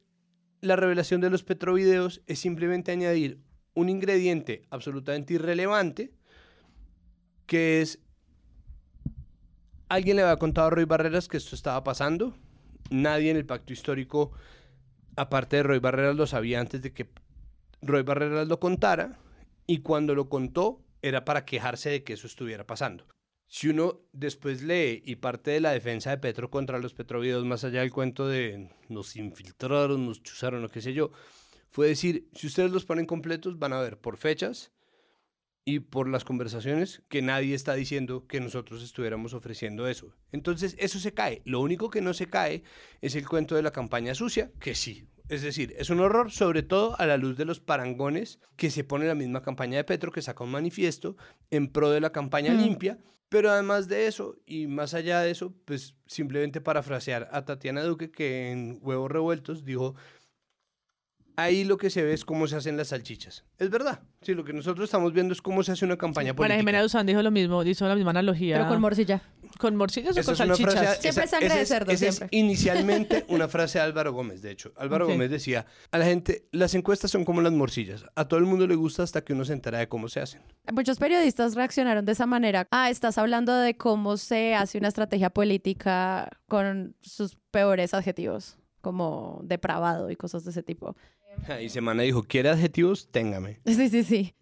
[0.61, 3.39] la revelación de los petrovideos es simplemente añadir
[3.73, 6.13] un ingrediente absolutamente irrelevante,
[7.45, 7.99] que es
[9.89, 12.33] alguien le había contado a Roy Barreras que esto estaba pasando.
[12.89, 14.31] Nadie en el pacto histórico,
[15.15, 17.09] aparte de Roy Barreras, lo sabía antes de que
[17.81, 19.19] Roy Barreras lo contara.
[19.67, 23.07] Y cuando lo contó, era para quejarse de que eso estuviera pasando.
[23.47, 27.63] Si uno después lee y parte de la defensa de Petro contra los petrovideos, más
[27.63, 31.11] allá del cuento de nos infiltraron, nos chuzaron o qué sé yo,
[31.69, 34.71] fue decir, si ustedes los ponen completos, van a ver por fechas
[35.63, 40.13] y por las conversaciones que nadie está diciendo que nosotros estuviéramos ofreciendo eso.
[40.31, 41.41] Entonces, eso se cae.
[41.45, 42.63] Lo único que no se cae
[43.01, 45.05] es el cuento de la campaña sucia, que sí.
[45.29, 48.83] Es decir, es un horror, sobre todo a la luz de los parangones que se
[48.83, 51.15] pone la misma campaña de Petro, que saca un manifiesto
[51.51, 52.57] en pro de la campaña Mm.
[52.61, 52.97] limpia.
[53.29, 58.11] Pero además de eso, y más allá de eso, pues simplemente parafrasear a Tatiana Duque,
[58.11, 59.95] que en Huevos Revueltos dijo,
[61.35, 63.43] ahí lo que se ve es cómo se hacen las salchichas.
[63.57, 64.01] Es verdad.
[64.21, 66.57] Sí, lo que nosotros estamos viendo es cómo se hace una campaña María política.
[66.59, 68.57] Jimena Duzán dijo lo mismo, hizo la misma analogía.
[68.57, 69.21] Pero con morcilla.
[69.57, 70.73] ¿Con morcillas o con es salchichas?
[70.73, 72.37] frase- Siempre esa- sangre esa de es- cerdo, esa es siempre.
[72.37, 74.71] inicialmente una frase de Álvaro Gómez, de hecho.
[74.77, 75.07] Álvaro.
[75.07, 78.05] Gómez decía, a la gente, las encuestas son como las morcillas.
[78.15, 80.41] A todo el mundo le gusta hasta que uno se entera de cómo se hacen.
[80.71, 82.67] Muchos periodistas reaccionaron de esa manera.
[82.71, 89.41] Ah, estás hablando de cómo se hace una estrategia política con sus peores adjetivos, como
[89.43, 90.95] depravado y cosas de ese tipo.
[91.61, 93.09] Y Semana dijo, ¿quiere adjetivos?
[93.11, 93.59] Téngame.
[93.65, 94.35] Sí, sí, sí.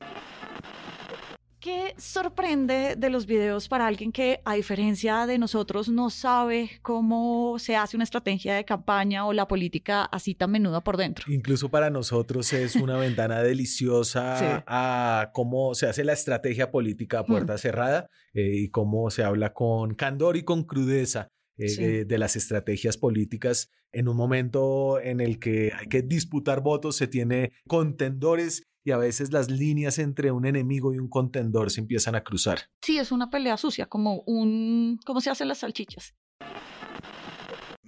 [1.61, 7.59] ¿Qué sorprende de los videos para alguien que, a diferencia de nosotros, no sabe cómo
[7.59, 11.25] se hace una estrategia de campaña o la política así tan menuda por dentro?
[11.27, 14.63] Incluso para nosotros es una ventana deliciosa Sí.
[14.67, 19.51] a cómo se hace la estrategia política a puerta cerrada eh, y cómo se habla
[19.51, 21.83] con candor y con crudeza eh, Sí.
[21.83, 26.95] eh, de las estrategias políticas en un momento en el que hay que disputar votos,
[26.95, 31.81] se tiene contendores y a veces las líneas entre un enemigo y un contendor se
[31.81, 32.59] empiezan a cruzar.
[32.81, 34.99] Sí, es una pelea sucia, como un...
[35.05, 36.15] ¿Cómo se hacen las salchichas?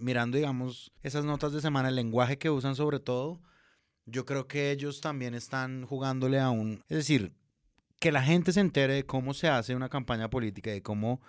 [0.01, 3.41] mirando, digamos, esas notas de semana, el lenguaje que usan sobre todo,
[4.05, 6.83] yo creo que ellos también están jugándole a un...
[6.89, 7.33] Es decir,
[7.99, 11.21] que la gente se entere de cómo se hace una campaña política, de cómo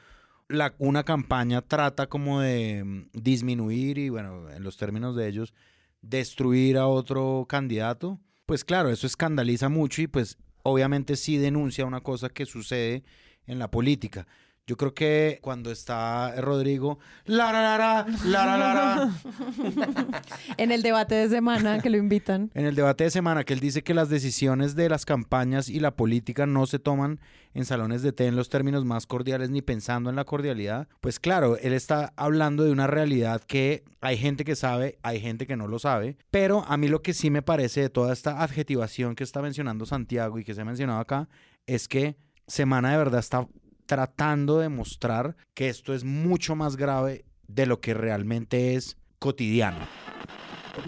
[0.53, 5.53] la, una campaña trata como de mm, disminuir y, bueno, en los términos de ellos,
[6.01, 8.21] destruir a otro candidato.
[8.47, 13.03] Pues claro, eso escandaliza mucho y pues obviamente sí denuncia una cosa que sucede
[13.47, 14.27] en la política.
[14.69, 19.13] Yo creo que cuando está Rodrigo, la la la la, la
[20.57, 22.49] En el debate de semana que lo invitan.
[22.55, 25.81] en el debate de semana que él dice que las decisiones de las campañas y
[25.81, 27.19] la política no se toman
[27.55, 31.19] en salones de té en los términos más cordiales ni pensando en la cordialidad, pues
[31.19, 35.57] claro, él está hablando de una realidad que hay gente que sabe, hay gente que
[35.57, 39.17] no lo sabe, pero a mí lo que sí me parece de toda esta adjetivación
[39.17, 41.29] que está mencionando Santiago y que se ha mencionado acá
[41.67, 43.47] es que Semana de verdad está
[43.87, 49.79] tratando de mostrar que esto es mucho más grave de lo que realmente es cotidiano.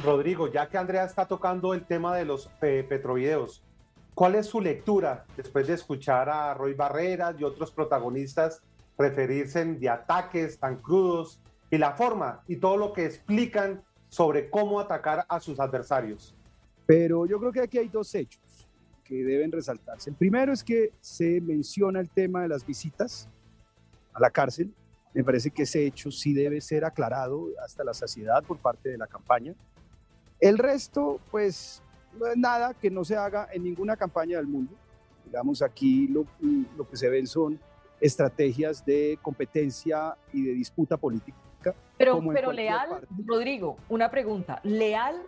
[0.02, 3.62] Rodrigo, ya que Andrea está tocando el tema de los eh, petrovideos,
[4.14, 8.62] ¿cuál es su lectura después de escuchar a Roy Barreras y otros protagonistas
[8.96, 14.48] referirse en de ataques tan crudos y la forma y todo lo que explican sobre
[14.48, 16.34] cómo atacar a sus adversarios?
[16.86, 18.43] Pero yo creo que aquí hay dos hechos
[19.04, 20.10] que deben resaltarse.
[20.10, 23.28] El primero es que se menciona el tema de las visitas
[24.12, 24.72] a la cárcel.
[25.12, 28.98] Me parece que ese hecho sí debe ser aclarado hasta la saciedad por parte de
[28.98, 29.54] la campaña.
[30.40, 31.82] El resto, pues,
[32.18, 34.74] no es nada que no se haga en ninguna campaña del mundo.
[35.24, 36.26] Digamos, aquí lo,
[36.76, 37.60] lo que se ven son
[38.00, 41.38] estrategias de competencia y de disputa política.
[41.96, 43.06] Pero, pero leal, parte.
[43.24, 44.60] Rodrigo, una pregunta.
[44.64, 45.22] ¿Leal?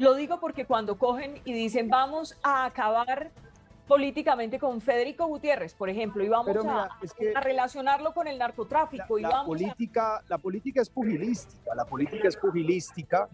[0.00, 3.30] Lo digo porque cuando cogen y dicen vamos a acabar
[3.86, 8.14] políticamente con Federico Gutiérrez, por ejemplo, y vamos Pero a, mira, es que- a relacionarlo
[8.14, 12.36] con el narcotráfico y la vamos a- política, la política es pugilística, la política es
[12.36, 13.28] pugilística,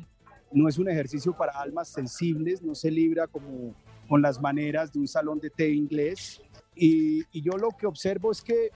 [0.50, 3.72] no es un ejercicio para almas sensibles, no se libra como
[4.08, 6.40] con las maneras de un salón de té inglés.
[6.74, 8.70] Y, y yo lo que observo es que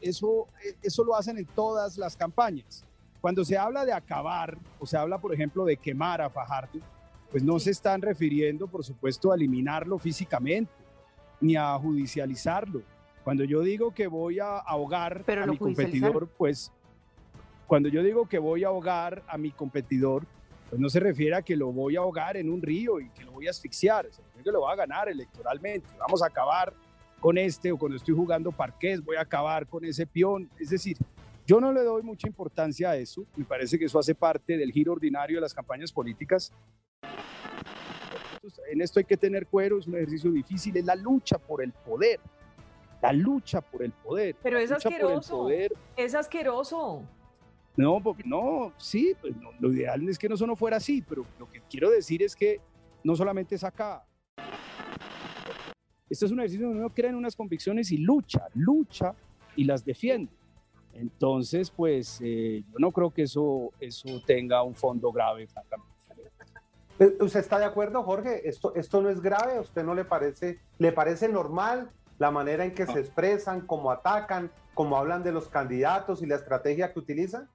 [0.00, 0.46] eso,
[0.80, 2.84] eso lo hacen en todas las campañas.
[3.20, 6.78] Cuando se habla de acabar, o se habla, por ejemplo, de quemar a Fajardo,
[7.30, 10.72] pues no se están refiriendo, por supuesto, a eliminarlo físicamente,
[11.40, 12.82] ni a judicializarlo.
[13.24, 16.72] Cuando yo digo que voy a ahogar Pero a mi competidor, pues
[17.66, 20.24] cuando yo digo que voy a ahogar a mi competidor,
[20.70, 23.24] pues no se refiere a que lo voy a ahogar en un río y que
[23.24, 25.88] lo voy a asfixiar, se refiere a que lo voy a ganar electoralmente.
[25.98, 26.72] Vamos a acabar
[27.20, 30.48] con este o cuando estoy jugando parqués voy a acabar con ese peón.
[30.58, 30.96] Es decir,
[31.46, 34.72] yo no le doy mucha importancia a eso, me parece que eso hace parte del
[34.72, 36.52] giro ordinario de las campañas políticas.
[38.70, 41.72] En esto hay que tener cuero, es un ejercicio difícil, es la lucha por el
[41.72, 42.20] poder,
[43.02, 44.36] la lucha por el poder.
[44.42, 45.48] Pero es asqueroso.
[45.96, 47.02] Es asqueroso.
[47.76, 51.24] no, porque no, sí, pues no, lo ideal es que eso no fuera así, pero
[51.38, 52.60] lo que quiero decir es que
[53.04, 54.04] no solamente es acá.
[56.08, 59.14] Esto es un ejercicio donde uno crea en unas convicciones y lucha, lucha
[59.56, 60.32] y las defiende.
[60.94, 65.95] Entonces, pues eh, yo no creo que eso, eso tenga un fondo grave, francamente.
[66.98, 68.48] Eh, ¿Usted está de acuerdo, Jorge?
[68.48, 69.56] ¿Esto, esto no es grave?
[69.58, 73.90] ¿A usted no le parece, le parece normal la manera en que se expresan, cómo
[73.90, 77.48] atacan, cómo hablan de los candidatos y la estrategia que utilizan?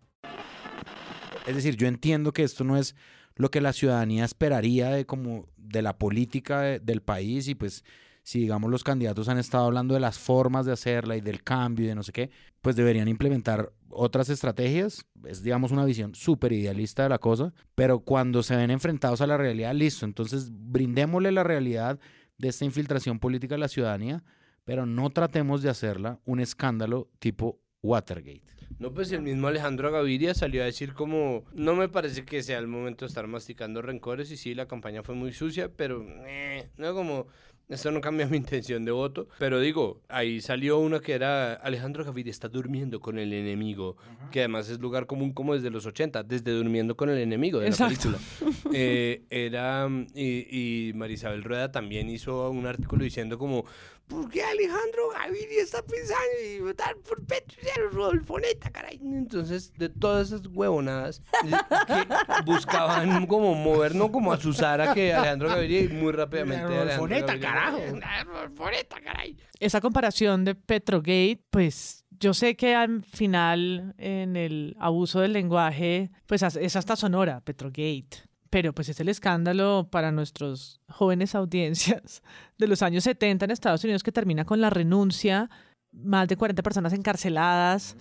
[1.47, 2.95] Es decir, yo entiendo que esto no es
[3.35, 7.83] lo que la ciudadanía esperaría de como de la política de- del país y pues
[8.23, 11.85] si digamos los candidatos han estado hablando de las formas de hacerla y del cambio
[11.85, 12.29] y de no sé qué,
[12.61, 15.05] pues deberían implementar otras estrategias.
[15.25, 19.27] Es digamos una visión súper idealista de la cosa, pero cuando se ven enfrentados a
[19.27, 21.99] la realidad, listo, entonces brindémosle la realidad
[22.37, 24.23] de esta infiltración política a la ciudadanía,
[24.63, 28.43] pero no tratemos de hacerla un escándalo tipo Watergate.
[28.79, 32.57] No, pues el mismo Alejandro Gaviria salió a decir como, no me parece que sea
[32.57, 36.69] el momento de estar masticando rencores y sí, la campaña fue muy sucia, pero eh,
[36.77, 37.27] no como,
[37.71, 39.27] esto no cambia mi intención de voto.
[39.39, 43.97] Pero digo, ahí salió una que era, Alejandro Gaviria está durmiendo con el enemigo,
[44.31, 47.67] que además es lugar común como desde los 80, desde durmiendo con el enemigo de
[47.67, 48.11] Exacto.
[48.11, 48.51] la película.
[48.73, 53.65] Eh, era, y, y Marisabel Rueda también hizo un artículo diciendo como,
[54.11, 58.99] ¿por qué Alejandro Gaviria está pensando en votar por Petro Rodolfo Neta, caray?
[59.01, 61.51] Entonces, de todas esas huevonadas eh,
[61.87, 67.39] que buscaban como mover, no como a que Alejandro Gaviria y muy rápidamente Rodolfo Neta,
[67.39, 67.79] carajo.
[68.25, 69.37] Rodolfo Neta, caray.
[69.59, 76.11] Esa comparación de Petrogate, pues yo sé que al final en el abuso del lenguaje,
[76.25, 78.30] pues es hasta sonora, Petrogate.
[78.51, 82.21] Pero pues es el escándalo para nuestros jóvenes audiencias
[82.59, 85.49] de los años 70 en Estados Unidos que termina con la renuncia,
[85.91, 87.97] más de 40 personas encarceladas.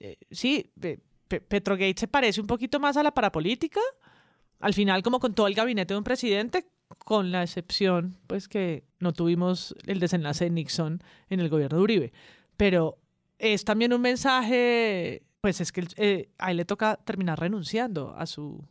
[0.00, 3.80] Eh, sí, Pe- Pe- Petrogate se parece un poquito más a la parapolítica.
[4.58, 6.66] Al final, como con todo el gabinete de un presidente,
[7.04, 11.84] con la excepción, pues que no tuvimos el desenlace de Nixon en el gobierno de
[11.84, 12.12] Uribe.
[12.56, 12.98] Pero
[13.38, 18.26] es también un mensaje, pues es que eh, a él le toca terminar renunciando a
[18.26, 18.66] su,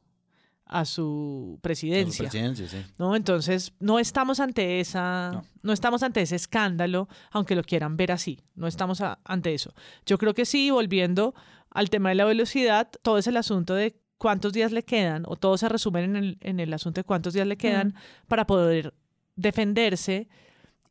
[0.70, 2.24] a su presidencia.
[2.30, 2.78] presidencia, sí.
[2.98, 3.16] ¿no?
[3.16, 5.74] Entonces, no estamos ante esa, no.
[5.74, 9.74] estamos ante ese escándalo, aunque lo quieran ver así, no estamos a- ante eso.
[10.06, 11.34] Yo creo que sí, volviendo
[11.72, 15.36] al tema de la velocidad, todo es el asunto de cuántos días le quedan, o
[15.38, 17.96] todo se resume en el, en el asunto de cuántos días le quedan
[18.28, 18.94] para poder
[19.36, 20.28] defenderse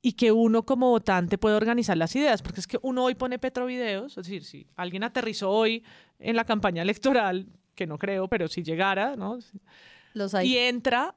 [0.01, 3.38] y que uno como votante pueda organizar las ideas, porque es que uno hoy pone
[3.38, 5.85] Petrovideos, es decir, si alguien aterrizó hoy
[6.19, 7.47] en la campaña electoral,
[7.79, 9.38] que no creo, pero si llegara, ¿no?
[10.12, 10.49] Los hay.
[10.49, 11.14] Y entra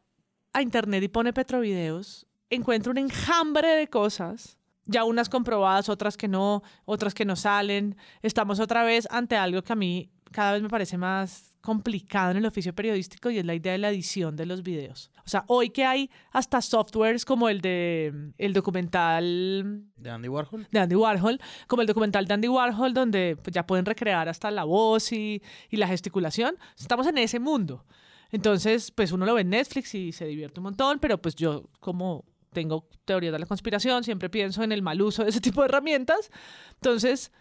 [0.53, 6.27] a internet y pone Petrovideos, encuentra un enjambre de cosas, ya unas comprobadas, otras que
[6.27, 7.97] no, otras que no salen.
[8.21, 12.37] Estamos otra vez ante algo que a mí cada vez me parece más complicado en
[12.37, 15.11] el oficio periodístico y es la idea de la edición de los videos.
[15.25, 20.67] O sea, hoy que hay hasta softwares como el de el documental ¿De Andy Warhol?
[20.71, 24.51] de Andy Warhol, como el documental de Andy Warhol, donde pues, ya pueden recrear hasta
[24.51, 26.55] la voz y, y la gesticulación.
[26.77, 27.85] Estamos en ese mundo.
[28.31, 31.69] Entonces, pues uno lo ve en Netflix y se divierte un montón, pero pues yo
[31.79, 35.61] como tengo teorías de la conspiración, siempre pienso en el mal uso de ese tipo
[35.61, 36.31] de herramientas.
[36.75, 37.31] Entonces,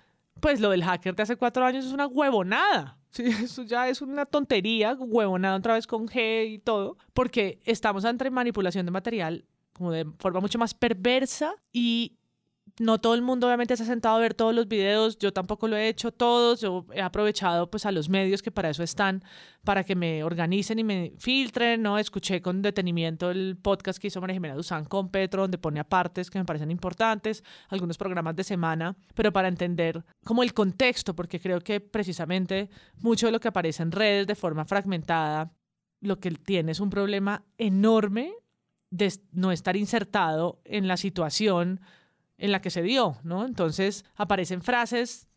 [0.41, 2.99] pues lo del hacker de hace cuatro años es una huevonada.
[3.11, 8.05] Sí, eso ya es una tontería, huevonada otra vez con G y todo, porque estamos
[8.05, 12.19] ante manipulación de material como de forma mucho más perversa y
[12.81, 15.69] no todo el mundo obviamente se ha sentado a ver todos los videos, yo tampoco
[15.69, 19.23] lo he hecho todos, yo he aprovechado pues a los medios que para eso están,
[19.65, 21.99] para que me organicen y me filtren, ¿no?
[21.99, 26.31] Escuché con detenimiento el podcast que hizo María Jimena Duzán con Petro, donde pone apartes
[26.31, 31.39] que me parecen importantes, algunos programas de semana, pero para entender como el contexto, porque
[31.39, 35.53] creo que precisamente mucho de lo que aparece en redes de forma fragmentada,
[36.01, 38.33] lo que tiene es un problema enorme
[38.91, 41.83] de no estar insertado en la situación
[42.41, 43.47] en la que se dio, ¿no?
[43.47, 45.29] Entonces aparecen frases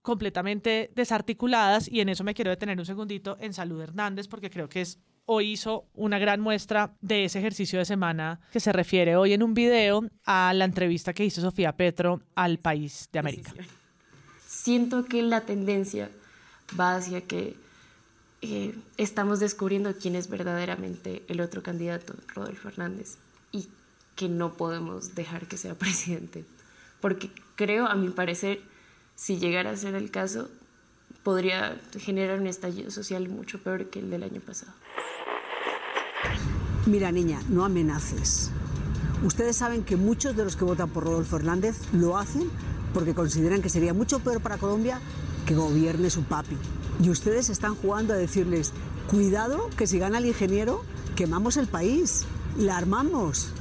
[0.00, 4.68] completamente desarticuladas y en eso me quiero detener un segundito en Salud Hernández porque creo
[4.68, 9.16] que es hoy hizo una gran muestra de ese ejercicio de semana que se refiere
[9.16, 13.52] hoy en un video a la entrevista que hizo Sofía Petro al país de América.
[14.46, 16.08] Siento que la tendencia
[16.78, 17.56] va hacia que
[18.42, 23.18] eh, estamos descubriendo quién es verdaderamente el otro candidato, Rodolfo Hernández,
[23.50, 23.68] y
[24.16, 26.44] que no podemos dejar que sea presidente.
[27.00, 28.60] Porque creo, a mi parecer,
[29.14, 30.48] si llegara a ser el caso,
[31.22, 34.72] podría generar un estallido social mucho peor que el del año pasado.
[36.86, 38.50] Mira, niña, no amenaces.
[39.24, 42.48] Ustedes saben que muchos de los que votan por Rodolfo Hernández lo hacen
[42.94, 45.00] porque consideran que sería mucho peor para Colombia
[45.46, 46.56] que gobierne su papi.
[47.02, 48.72] Y ustedes están jugando a decirles,
[49.08, 50.82] cuidado que si gana el ingeniero,
[51.14, 52.24] quemamos el país,
[52.56, 53.52] la armamos.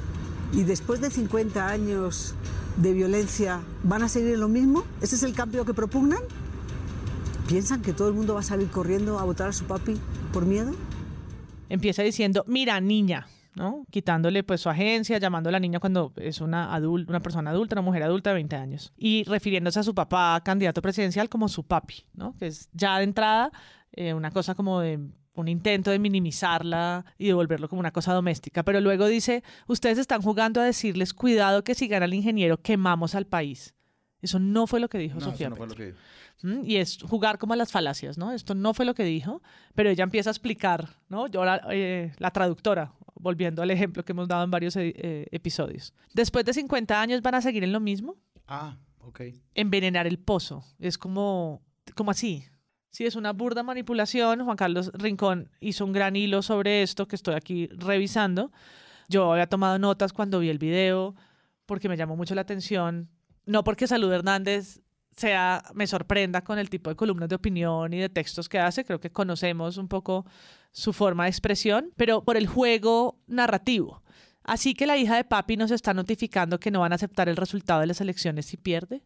[0.53, 2.35] Y después de 50 años
[2.77, 4.83] de violencia, ¿van a seguir en lo mismo?
[5.01, 6.21] ¿Ese es el cambio que propugnan?
[7.47, 9.97] ¿Piensan que todo el mundo va a salir corriendo a votar a su papi
[10.33, 10.73] por miedo?
[11.69, 13.85] Empieza diciendo, mira, niña, ¿no?
[13.91, 17.75] Quitándole pues su agencia, llamando a la niña cuando es una, adul una persona adulta,
[17.75, 18.93] una mujer adulta de 20 años.
[18.97, 22.35] Y refiriéndose a su papá, candidato presidencial, como su papi, ¿no?
[22.37, 23.51] Que es ya de entrada
[23.91, 24.99] eh, una cosa como de
[25.35, 28.63] un intento de minimizarla y de volverlo como una cosa doméstica.
[28.63, 33.15] Pero luego dice, ustedes están jugando a decirles, cuidado que si gana el ingeniero, quemamos
[33.15, 33.73] al país.
[34.21, 35.83] Eso no fue lo que dijo No, Sofía eso no fue Petro.
[35.85, 35.99] lo que dijo.
[36.43, 36.69] ¿Mm?
[36.69, 38.31] Y es jugar como a las falacias, ¿no?
[38.31, 39.41] Esto no fue lo que dijo,
[39.73, 41.27] pero ella empieza a explicar, ¿no?
[41.27, 45.27] Yo, la, eh, la traductora, volviendo al ejemplo que hemos dado en varios eh, eh,
[45.31, 45.93] episodios.
[46.13, 48.15] Después de 50 años van a seguir en lo mismo,
[48.47, 49.21] Ah, ok.
[49.53, 50.63] envenenar el pozo.
[50.79, 51.61] Es como,
[51.95, 52.43] como así.
[52.95, 54.45] Sí, es una burda manipulación.
[54.45, 58.53] Juan Carlos Rincón hizo un gran hilo sobre esto que estoy aquí revisando.
[59.09, 61.13] Yo había tomado notas cuando vi el video
[61.65, 63.09] porque me llamó mucho la atención.
[63.45, 64.79] No porque Salud Hernández
[65.11, 68.85] sea, me sorprenda con el tipo de columnas de opinión y de textos que hace,
[68.85, 70.25] creo que conocemos un poco
[70.71, 74.03] su forma de expresión, pero por el juego narrativo.
[74.41, 77.35] Así que la hija de papi nos está notificando que no van a aceptar el
[77.35, 79.03] resultado de las elecciones si pierde.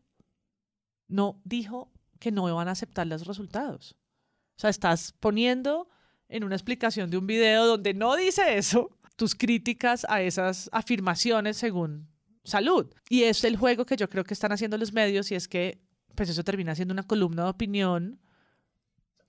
[1.08, 3.96] No dijo que no van a aceptar los resultados.
[4.58, 5.88] O sea, estás poniendo
[6.28, 11.58] en una explicación de un video donde no dice eso tus críticas a esas afirmaciones
[11.58, 12.08] según
[12.44, 12.88] salud.
[13.10, 15.82] Y es el juego que yo creo que están haciendo los medios y es que
[16.16, 18.20] pues eso termina siendo una columna de opinión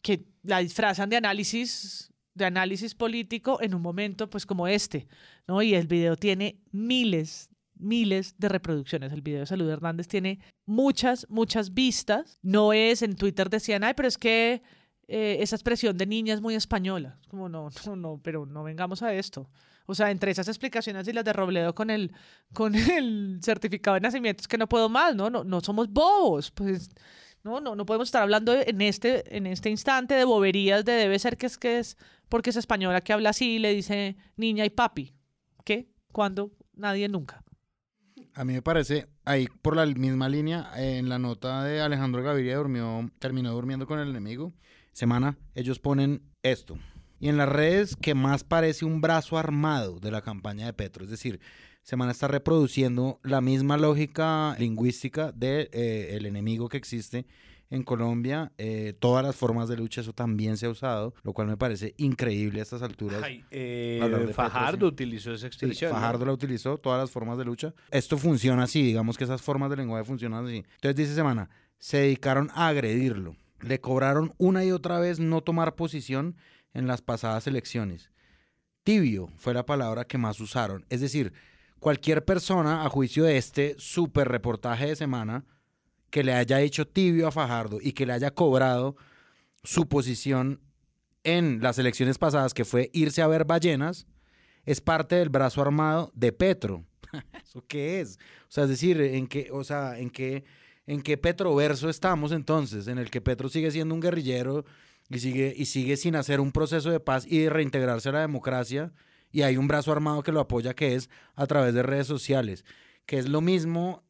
[0.03, 5.07] que la disfrazan de análisis de análisis político en un momento pues como este,
[5.47, 5.61] ¿no?
[5.63, 7.50] Y el video tiene miles,
[7.81, 9.13] miles de reproducciones.
[9.13, 12.39] El video de Salud Hernández tiene muchas, muchas vistas.
[12.43, 14.63] No es, en Twitter decían, ay, pero es que
[15.09, 17.19] eh, esa expresión de niña es muy española.
[17.29, 19.51] Como no, no, no, pero no vengamos a esto.
[19.87, 22.13] O sea, entre esas explicaciones y las de Robledo con el,
[22.53, 25.29] con el certificado de nacimiento es que no puedo más, ¿no?
[25.29, 26.53] No, no somos bobos.
[26.53, 26.91] Pues
[27.43, 31.19] no, no, no podemos estar hablando en este, en este instante de boberías de debe
[31.19, 31.97] ser que es que es
[32.29, 35.13] porque es española que habla así y le dice niña y papi.
[35.65, 35.89] ¿Qué?
[36.13, 36.53] ¿Cuándo?
[36.75, 37.43] Nadie nunca.
[38.35, 42.57] A mí me parece, ahí por la misma línea, en la nota de Alejandro Gaviria
[42.57, 44.53] durmió, terminó durmiendo con el enemigo.
[44.93, 46.79] Semana, ellos ponen esto.
[47.19, 51.05] Y en las redes que más parece un brazo armado de la campaña de Petro.
[51.05, 51.41] Es decir,
[51.83, 57.27] Semana está reproduciendo la misma lógica lingüística del de, eh, enemigo que existe
[57.71, 61.47] en Colombia, eh, todas las formas de lucha, eso también se ha usado, lo cual
[61.47, 63.23] me parece increíble a estas alturas.
[63.23, 65.91] Ay, eh, Fajardo utilizó esa expresión.
[65.91, 67.73] Sí, Fajardo la utilizó, todas las formas de lucha.
[67.93, 70.65] Esto funciona así, digamos que esas formas de lenguaje funcionan así.
[70.75, 71.49] Entonces dice Semana,
[71.79, 76.37] se dedicaron a agredirlo, le cobraron una y otra vez no tomar posición
[76.75, 78.11] en las pasadas elecciones.
[78.83, 81.33] Tibio fue la palabra que más usaron, es decir,
[81.79, 85.45] cualquier persona, a juicio de este super reportaje de semana,
[86.11, 88.97] que le haya hecho tibio a Fajardo y que le haya cobrado
[89.63, 90.61] su posición
[91.25, 94.07] en las elecciones pasadas, que fue irse a ver ballenas,
[94.65, 96.85] es parte del brazo armado de Petro.
[97.45, 98.19] ¿Eso qué es?
[98.43, 100.45] O sea, es decir, en qué, o sea, en qué,
[100.87, 104.65] en qué Petroverso estamos entonces, en el que Petro sigue siendo un guerrillero
[105.09, 108.21] y sigue, y sigue sin hacer un proceso de paz y de reintegrarse a la
[108.21, 108.93] democracia
[109.33, 112.65] y hay un brazo armado que lo apoya que es a través de redes sociales,
[113.07, 114.05] que es lo mismo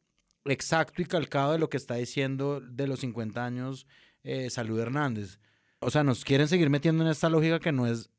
[0.45, 3.87] exacto y calcado de lo que está diciendo de los 50 años
[4.23, 5.39] eh, Salud Hernández.
[5.79, 8.09] O sea, nos quieren seguir metiendo en esta lógica que no es,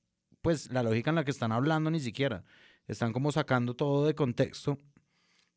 [0.41, 2.45] pues, la lógica en la que están hablando ni siquiera.
[2.87, 4.79] Están como sacando todo de contexto.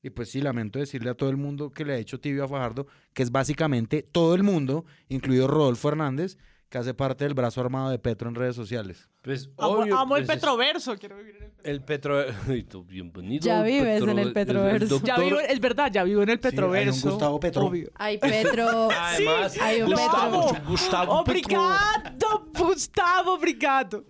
[0.04, 2.48] Y pues sí, lamento decirle a todo el mundo que le ha hecho tibio a
[2.48, 6.38] Fajardo, que es básicamente todo el mundo, incluido Rodolfo Hernández,
[6.70, 9.10] que hace parte del brazo armado de Petro en redes sociales.
[9.26, 10.96] Pues, amo, obvio, amo el pues, es- Petroverso.
[11.00, 12.24] Quiero vivir en el El Petro...
[12.48, 13.44] Ay, tú, bienvenido.
[13.44, 15.02] Ya vives en el Petroverso.
[15.04, 17.10] Ya vivo, es verdad, ya vivo en el Petroverso.
[17.10, 17.66] Gustavo Petro.
[17.66, 17.90] Obvio.
[17.96, 18.88] Hay Petro.
[18.96, 20.66] Además, hay un Gustavo, Petro.
[20.68, 24.06] Gustavo Obrigado, Gustavo, obrigado.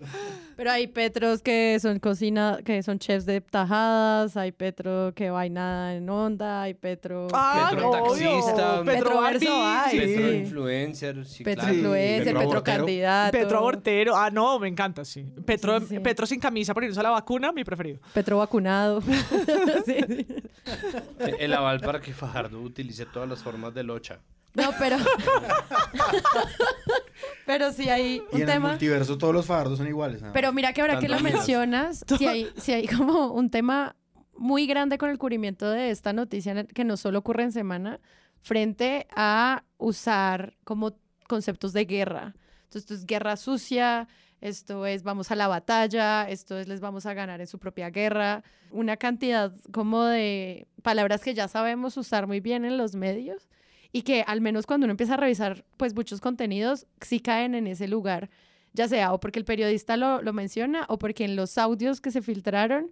[0.55, 5.95] Pero hay Petros que son cocina, que son chefs de tajadas, hay Petro que vaina
[5.95, 7.27] en onda, hay Petro.
[7.33, 9.99] Ah, Petro taxista, Petroverso hay.
[9.99, 10.35] Petro sí.
[10.35, 11.75] influencer, sí, Petro claro.
[11.75, 13.31] influencer, Petro Petro, candidato.
[13.31, 14.15] Petro abortero.
[14.15, 15.25] Ah, no, me encanta, sí.
[15.45, 15.99] Petro, Sí, sí.
[15.99, 17.99] Petro sin camisa por irse a la vacuna, mi preferido.
[18.13, 19.01] Petro vacunado.
[19.85, 20.27] Sí, sí.
[21.39, 24.19] El aval para que Fajardo utilice todas las formas de locha.
[24.55, 24.97] No, pero.
[27.45, 28.69] pero sí hay Y un en el tema.
[28.69, 30.21] multiverso todos los Fajardos son iguales.
[30.21, 30.31] ¿no?
[30.33, 33.95] Pero mira que ahora que lo mencionas, sí hay, sí hay como un tema
[34.37, 37.51] muy grande con el cubrimiento de esta noticia en el- que no solo ocurre en
[37.51, 37.99] semana,
[38.41, 40.97] frente a usar como
[41.27, 42.35] conceptos de guerra.
[42.63, 44.07] Entonces, esto es guerra sucia,
[44.47, 47.89] esto es vamos a la batalla, esto es les vamos a ganar en su propia
[47.89, 48.43] guerra.
[48.71, 53.49] Una cantidad como de palabras que ya sabemos usar muy bien en los medios
[53.91, 57.67] y que al menos cuando uno empieza a revisar pues muchos contenidos, sí caen en
[57.67, 58.29] ese lugar
[58.73, 62.11] ya sea o porque el periodista lo, lo menciona o porque en los audios que
[62.11, 62.91] se filtraron,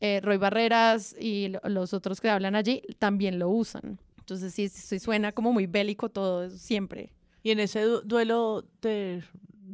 [0.00, 3.98] eh, Roy Barreras y lo- los otros que hablan allí también lo usan.
[4.20, 7.12] Entonces sí, sí suena como muy bélico todo, siempre.
[7.42, 9.24] Y en ese du- duelo de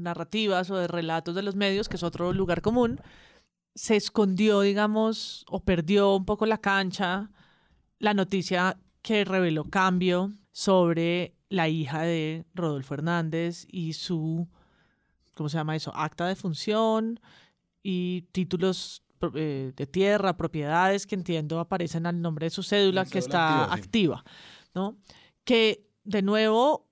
[0.00, 3.00] narrativas o de relatos de los medios, que es otro lugar común,
[3.74, 7.30] se escondió, digamos, o perdió un poco la cancha
[8.00, 14.48] la noticia que reveló Cambio sobre la hija de Rodolfo Hernández y su,
[15.34, 15.92] ¿cómo se llama eso?
[15.94, 17.20] Acta de función
[17.82, 19.02] y títulos
[19.34, 23.76] eh, de tierra, propiedades que entiendo aparecen al nombre de su cédula que está activa,
[23.76, 23.82] sí.
[23.82, 24.24] activa,
[24.74, 24.96] ¿no?
[25.44, 26.89] Que de nuevo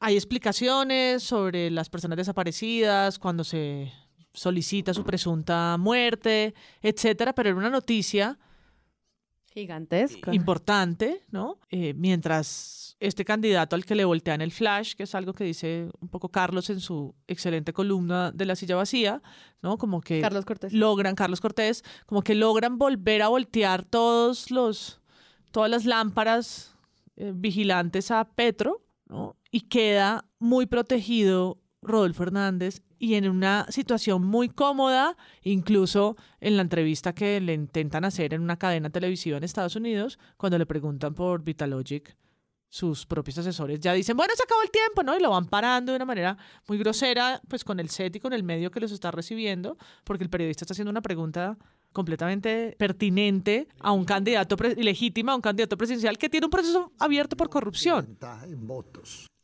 [0.00, 3.92] hay explicaciones sobre las personas desaparecidas, cuando se
[4.32, 8.38] solicita su presunta muerte, etcétera, pero era una noticia
[9.52, 10.34] Gigantesca.
[10.34, 11.58] importante, ¿no?
[11.68, 15.90] Eh, mientras este candidato al que le voltean el flash, que es algo que dice
[16.00, 19.22] un poco Carlos en su excelente columna de la silla vacía,
[19.60, 19.76] ¿no?
[19.76, 20.72] Como que Carlos Cortés.
[20.72, 25.00] logran, Carlos Cortés, como que logran volver a voltear todos los,
[25.50, 26.74] todas las lámparas
[27.16, 29.36] eh, vigilantes a Petro, ¿no?
[29.50, 36.62] Y queda muy protegido Rodolfo Hernández y en una situación muy cómoda, incluso en la
[36.62, 41.14] entrevista que le intentan hacer en una cadena televisiva en Estados Unidos, cuando le preguntan
[41.14, 42.16] por Vitalogic,
[42.68, 45.16] sus propios asesores ya dicen, bueno, se acabó el tiempo, ¿no?
[45.16, 46.38] Y lo van parando de una manera
[46.68, 50.22] muy grosera, pues con el set y con el medio que los está recibiendo, porque
[50.22, 51.58] el periodista está haciendo una pregunta
[51.92, 57.36] completamente pertinente a un candidato legítimo, a un candidato presidencial que tiene un proceso abierto
[57.36, 58.18] por corrupción.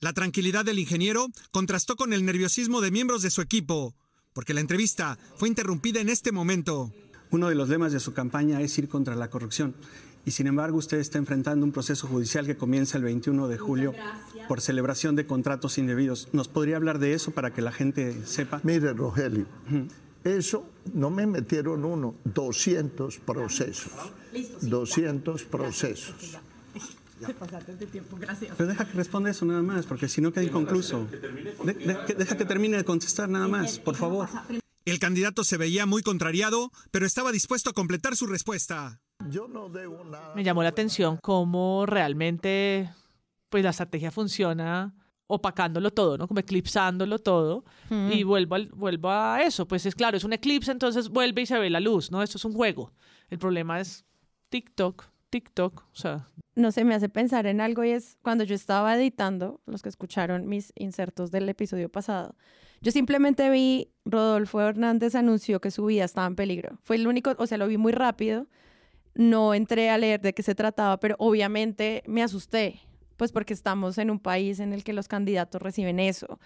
[0.01, 3.95] La tranquilidad del ingeniero contrastó con el nerviosismo de miembros de su equipo,
[4.33, 6.93] porque la entrevista fue interrumpida en este momento.
[7.31, 9.75] Uno de los lemas de su campaña es ir contra la corrupción.
[10.27, 13.95] Y sin embargo, usted está enfrentando un proceso judicial que comienza el 21 de julio
[14.49, 16.29] por celebración de contratos indebidos.
[16.33, 18.61] ¿Nos podría hablar de eso para que la gente sepa?
[18.65, 19.47] Mire, Rogelio,
[20.25, 23.93] eso no me metieron uno, 200 procesos.
[24.63, 26.15] 200 procesos.
[28.59, 31.07] Pero deja que responda eso nada más, porque si no queda inconcluso.
[31.65, 34.29] De- de- deja que termine de contestar nada más, por favor.
[34.85, 39.01] El candidato se veía muy contrariado, pero estaba dispuesto a completar su respuesta.
[39.31, 40.35] Yo no debo nada.
[40.37, 42.93] Me llamó la atención cómo realmente
[43.49, 44.95] pues la estrategia funciona
[45.29, 46.29] opacándolo todo, ¿no?
[46.29, 47.65] Como eclipsándolo todo.
[47.91, 48.13] Mm.
[48.13, 49.67] Y vuelvo, al- vuelvo a eso.
[49.67, 52.23] Pues es claro, es un eclipse, entonces vuelve y se ve la luz, ¿no?
[52.23, 52.93] Esto es un juego.
[53.29, 54.05] El problema es
[54.51, 58.55] TikTok, TikTok, o sea, no sé, me hace pensar en algo y es cuando yo
[58.55, 62.37] estaba editando, los que escucharon mis insertos del episodio pasado,
[62.81, 66.79] yo simplemente vi Rodolfo Hernández anunció que su vida estaba en peligro.
[66.85, 68.47] Fue el único, o sea, lo vi muy rápido,
[69.15, 72.81] no entré a leer de qué se trataba, pero obviamente me asusté,
[73.17, 76.39] pues porque estamos en un país en el que los candidatos reciben eso.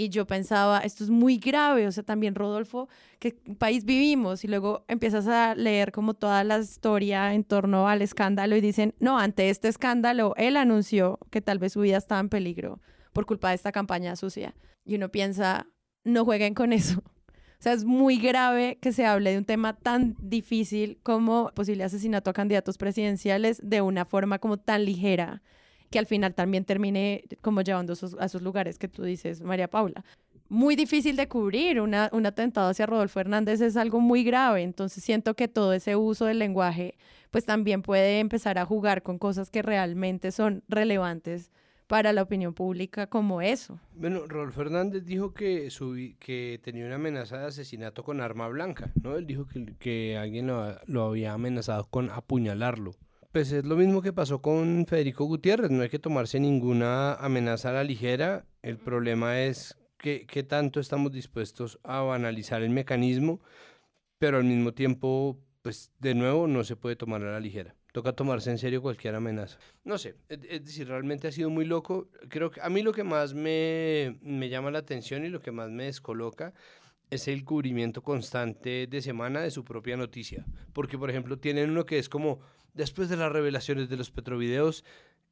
[0.00, 2.88] Y yo pensaba, esto es muy grave, o sea, también Rodolfo,
[3.18, 4.44] ¿qué país vivimos?
[4.44, 8.94] Y luego empiezas a leer como toda la historia en torno al escándalo y dicen,
[9.00, 12.80] no, ante este escándalo, él anunció que tal vez su vida estaba en peligro
[13.12, 14.54] por culpa de esta campaña sucia.
[14.84, 15.66] Y uno piensa,
[16.04, 17.02] no jueguen con eso.
[17.58, 21.82] O sea, es muy grave que se hable de un tema tan difícil como posible
[21.82, 25.42] asesinato a candidatos presidenciales de una forma como tan ligera
[25.90, 30.04] que al final también termine como llevando a esos lugares que tú dices, María Paula.
[30.48, 31.80] Muy difícil de cubrir.
[31.80, 34.62] Un atentado hacia Rodolfo Hernández es algo muy grave.
[34.62, 36.96] Entonces siento que todo ese uso del lenguaje
[37.30, 41.50] pues también puede empezar a jugar con cosas que realmente son relevantes
[41.86, 43.78] para la opinión pública como eso.
[43.94, 49.16] Bueno, Rodolfo Hernández dijo que, tenía una amenaza de asesinato con arma blanca, ¿no?
[49.16, 49.46] Él dijo
[49.78, 50.46] que, alguien
[50.86, 52.94] lo había amenazado con apuñalarlo.
[53.32, 57.68] Pues es lo mismo que pasó con Federico Gutiérrez, no hay que tomarse ninguna amenaza
[57.68, 63.42] a la ligera, el problema es que, qué tanto estamos dispuestos a banalizar el mecanismo,
[64.18, 67.74] pero al mismo tiempo, pues de nuevo no se puede tomar a la ligera.
[67.92, 69.58] Toca tomarse en serio cualquier amenaza.
[69.84, 72.08] No sé, es, es decir, realmente ha sido muy loco.
[72.28, 75.52] Creo que a mí lo que más me, me llama la atención y lo que
[75.52, 76.54] más me descoloca
[77.10, 80.44] es el cubrimiento constante de semana de su propia noticia.
[80.72, 82.40] Porque, por ejemplo, tienen uno que es como,
[82.78, 84.84] después de las revelaciones de los petrovideos,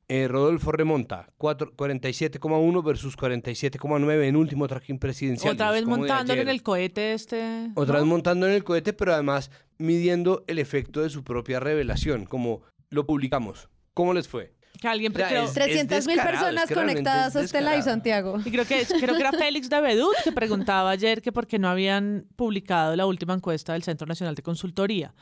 [0.08, 5.54] eh, Rodolfo remonta cuatro- 47,1 versus 47,9 en último tracking presidencial.
[5.54, 7.70] otra vez montándole en el cohete este...
[7.74, 8.00] Otra ¿no?
[8.00, 12.62] vez montando en el cohete, pero además midiendo el efecto de su propia revelación, como
[12.90, 13.68] lo publicamos.
[13.94, 14.54] ¿Cómo les fue?
[14.80, 17.44] Que alguien O sea, creo- es- 300 mil personas es que realmente conectadas es a
[17.44, 17.82] este live.
[17.82, 18.38] Santiago.
[18.44, 21.68] Y creo que, creo que era Félix Davedut que preguntaba ayer que por qué no
[21.68, 25.14] habían publicado la última encuesta del Centro Nacional de Consultoría.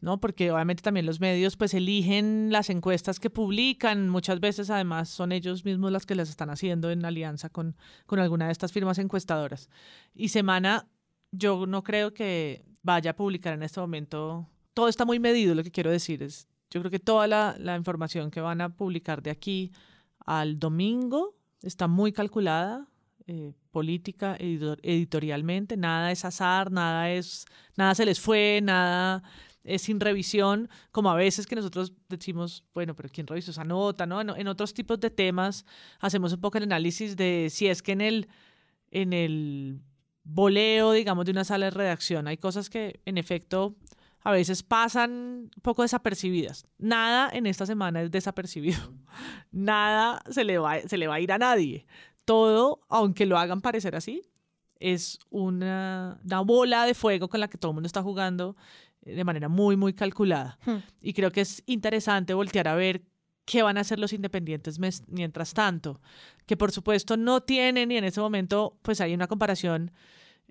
[0.00, 0.20] ¿No?
[0.20, 5.32] Porque obviamente también los medios pues eligen las encuestas que publican, muchas veces además son
[5.32, 7.76] ellos mismos las que las están haciendo en alianza con,
[8.06, 9.68] con alguna de estas firmas encuestadoras.
[10.14, 10.88] Y Semana,
[11.32, 15.64] yo no creo que vaya a publicar en este momento, todo está muy medido, lo
[15.64, 19.22] que quiero decir es, yo creo que toda la, la información que van a publicar
[19.22, 19.72] de aquí
[20.24, 22.86] al domingo está muy calculada,
[23.26, 27.44] eh, política, editor- editorialmente, nada es azar, nada es,
[27.76, 29.22] nada se les fue, nada
[29.68, 34.06] es sin revisión, como a veces que nosotros decimos, bueno, pero ¿quién revisó esa nota?
[34.06, 34.20] ¿no?
[34.20, 35.64] En, en otros tipos de temas
[36.00, 38.28] hacemos un poco el análisis de si es que en el,
[38.90, 39.80] en el
[40.24, 43.76] voleo, digamos, de una sala de redacción hay cosas que en efecto
[44.20, 46.66] a veces pasan un poco desapercibidas.
[46.76, 48.78] Nada en esta semana es desapercibido.
[49.50, 51.86] Nada se le va, se le va a ir a nadie.
[52.24, 54.22] Todo, aunque lo hagan parecer así,
[54.80, 58.56] es una, una bola de fuego con la que todo el mundo está jugando
[59.02, 60.58] de manera muy, muy calculada.
[60.64, 60.78] Hmm.
[61.02, 63.02] Y creo que es interesante voltear a ver
[63.44, 64.78] qué van a hacer los independientes
[65.08, 66.00] mientras tanto,
[66.44, 69.90] que por supuesto no tienen y en ese momento pues hay una comparación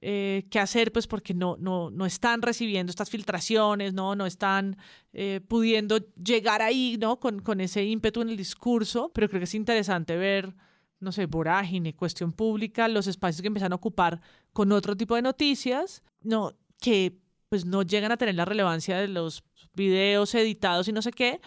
[0.02, 4.78] eh, que hacer pues porque no, no, no están recibiendo estas filtraciones, no, no están
[5.14, 7.20] eh, pudiendo llegar ahí ¿no?
[7.20, 10.56] con, con ese ímpetu en el discurso, pero creo que es interesante ver
[11.00, 14.20] no sé, vorágine, cuestión pública, los espacios que empiezan a ocupar
[14.52, 17.20] con otro tipo de noticias, no, que
[17.50, 19.44] pues no llegan a tener la relevancia de los
[19.74, 21.40] videos editados y no sé qué,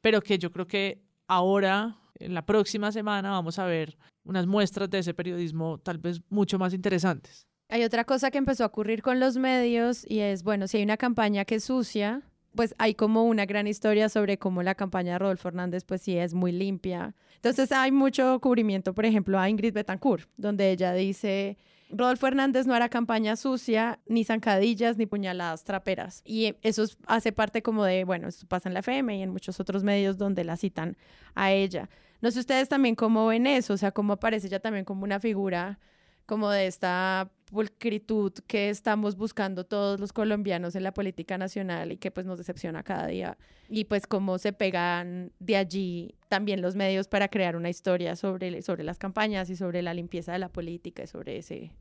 [0.00, 4.88] pero que yo creo que ahora en la próxima semana vamos a ver unas muestras
[4.90, 7.46] de ese periodismo tal vez mucho más interesantes.
[7.68, 10.82] Hay otra cosa que empezó a ocurrir con los medios y es, bueno, si hay
[10.82, 12.22] una campaña que es sucia,
[12.54, 16.16] pues hay como una gran historia sobre cómo la campaña de Rodolfo Hernández pues sí
[16.16, 17.14] es muy limpia.
[17.36, 21.56] Entonces hay mucho cubrimiento, por ejemplo, a Ingrid Betancourt, donde ella dice,
[21.92, 26.22] Rodolfo Hernández no hará campaña sucia, ni zancadillas, ni puñaladas traperas.
[26.24, 29.30] Y eso es- hace parte como de, bueno, esto pasa en la FM y en
[29.30, 30.96] muchos otros medios donde la citan
[31.34, 31.88] a ella.
[32.22, 35.20] No sé ustedes también cómo ven eso, o sea, cómo aparece ella también como una
[35.20, 35.78] figura
[36.24, 41.98] como de esta pulcritud que estamos buscando todos los colombianos en la política nacional y
[41.98, 43.36] que pues nos decepciona cada día.
[43.68, 48.62] Y pues cómo se pegan de allí también los medios para crear una historia sobre,
[48.62, 51.72] sobre las campañas y sobre la limpieza de la política y sobre ese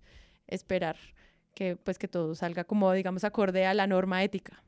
[0.47, 0.97] esperar
[1.53, 4.61] que pues que todo salga como digamos acorde a la norma ética.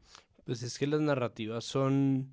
[0.46, 2.32] Pues es que las narrativas son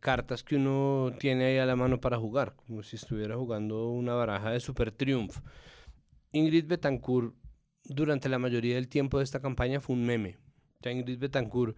[0.00, 4.14] cartas que uno tiene ahí a la mano para jugar, como si estuviera jugando una
[4.14, 5.38] baraja de Super Triumph.
[6.32, 7.34] Ingrid Betancourt,
[7.88, 10.36] durante la mayoría del tiempo de esta campaña, fue un meme.
[10.84, 11.76] Ingrid Betancourt,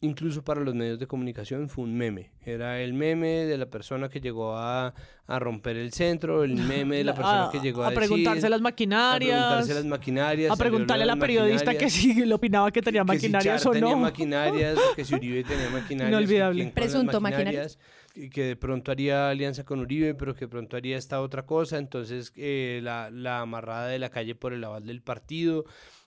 [0.00, 2.30] incluso para los medios de comunicación, fue un meme.
[2.44, 4.94] Era el meme de la persona que llegó a,
[5.26, 8.40] a romper el centro, el meme de la persona A- que llegó a, a preguntarse
[8.42, 9.38] decir- las maquinarias.
[9.38, 10.52] A preguntarse las maquinarias.
[10.52, 13.64] A preguntarle a la periodista que maquinarias si le opinaba que tenía que si maquinarias
[13.66, 13.96] o tenía no.
[13.98, 16.08] maquinarias, o que si Uribe tenía maquinarias.
[16.20, 16.66] Inolvidable.
[16.74, 17.76] Presunto maquinarias.
[17.76, 21.46] que- Que de pronto haría alianza con Uribe, pero que de pronto haría esta otra
[21.46, 21.78] cosa.
[21.78, 25.64] Entonces, eh, la, la amarrada de la calle por el aval del partido,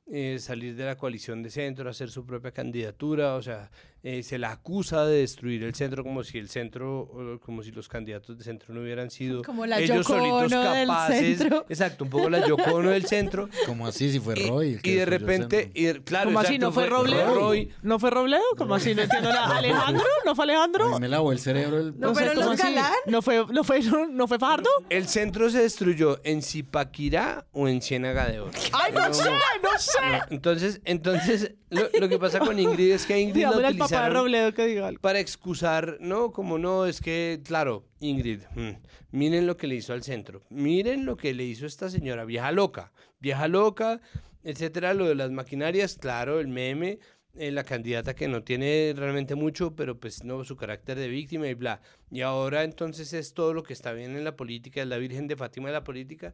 [0.10, 3.36] eh, salir de la coalición de centro, hacer su propia candidatura.
[3.36, 3.70] O sea,
[4.10, 7.90] eh, se la acusa de destruir el centro como si el centro, como si los
[7.90, 11.38] candidatos de centro no hubieran sido Como la ellos Yoko solitos Ono del capaces.
[11.38, 11.66] centro.
[11.68, 13.50] Exacto, un poco la Yoko Ono del centro.
[13.66, 14.80] Como así, si fue Roy.
[14.82, 16.58] Y de repente, y claro, ¿Cómo así?
[16.58, 17.36] ¿No fue Robledo?
[17.36, 17.70] Roy.
[17.82, 18.44] ¿No fue Robledo?
[18.58, 18.96] ¿Cómo así?
[18.96, 19.58] No entiendo nada.
[19.58, 20.06] ¿Alejandro?
[20.26, 20.86] ¿No fue Alejandro?
[20.86, 21.80] A mí me lavó el cerebro.
[21.80, 22.00] El...
[22.00, 22.08] ¿No.
[22.08, 24.70] ¿No fue, no fue, no, fue Fajardo?
[24.90, 28.52] El centro se destruyó en Zipaquirá o en Ciénaga de Oro.
[28.72, 29.30] ¡Ay, no sé!
[29.30, 30.00] ¡No sé!
[30.30, 33.68] Entonces, entonces lo, lo que pasa con Ingrid es que Ingrid la Digámosle
[34.10, 35.02] Robledo que diga algo.
[35.02, 38.72] para excusar, no, como no, es que, claro, Ingrid, mm,
[39.12, 42.52] miren lo que le hizo al centro, miren lo que le hizo esta señora, vieja
[42.52, 44.00] loca, vieja loca,
[44.44, 47.00] etcétera, lo de las maquinarias, claro, el meme,
[47.40, 51.48] eh, la candidata que no tiene realmente mucho, pero pues no, su carácter de víctima
[51.48, 51.82] y bla.
[52.10, 55.28] Y ahora entonces es todo lo que está bien en la política, es la Virgen
[55.28, 56.34] de Fátima de la política.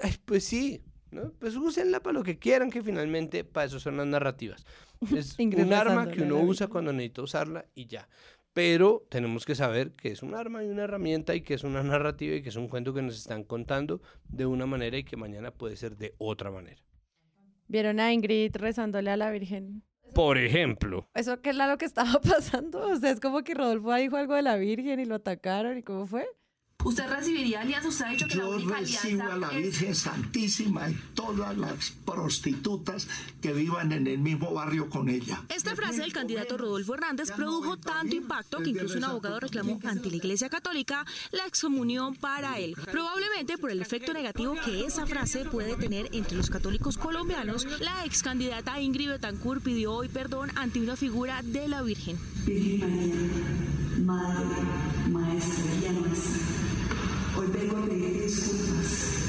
[0.00, 0.82] Ay, pues sí,
[1.14, 1.32] ¿no?
[1.38, 4.66] Pues úsenla para lo que quieran, que finalmente para eso son las narrativas.
[5.16, 8.08] Es un arma que uno usa cuando necesita usarla y ya.
[8.52, 11.82] Pero tenemos que saber que es un arma y una herramienta y que es una
[11.82, 15.16] narrativa y que es un cuento que nos están contando de una manera y que
[15.16, 16.80] mañana puede ser de otra manera.
[17.66, 19.82] ¿Vieron a Ingrid rezándole a la Virgen?
[20.14, 22.86] Por ejemplo, ¿Eso qué es lo que estaba pasando?
[22.88, 25.82] O sea, es como que Rodolfo dijo algo de la Virgen y lo atacaron y
[25.82, 26.24] cómo fue.
[26.84, 27.88] ¿Usted recibiría alianza?
[27.88, 30.94] Usted ha dicho que la Yo única recibo alianza a la es- Virgen Santísima y
[31.14, 33.08] todas las prostitutas
[33.40, 35.42] que vivan en el mismo barrio con ella.
[35.48, 40.10] Esta frase del candidato Rodolfo Hernández produjo tanto impacto que incluso un abogado reclamó ante
[40.10, 42.76] la Iglesia Católica la excomunión para él.
[42.90, 48.04] Probablemente por el efecto negativo que esa frase puede tener entre los católicos colombianos, la
[48.04, 52.18] ex candidata Ingrid Betancourt pidió hoy perdón ante una figura de la Virgen.
[52.44, 52.80] Virgen
[54.04, 54.56] María, Madre,
[55.10, 56.32] Maestra, Guía nuestra,
[57.36, 59.24] hoy vengo a pedirte disculpas,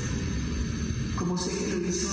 [1.18, 2.10] como sé que lo hizo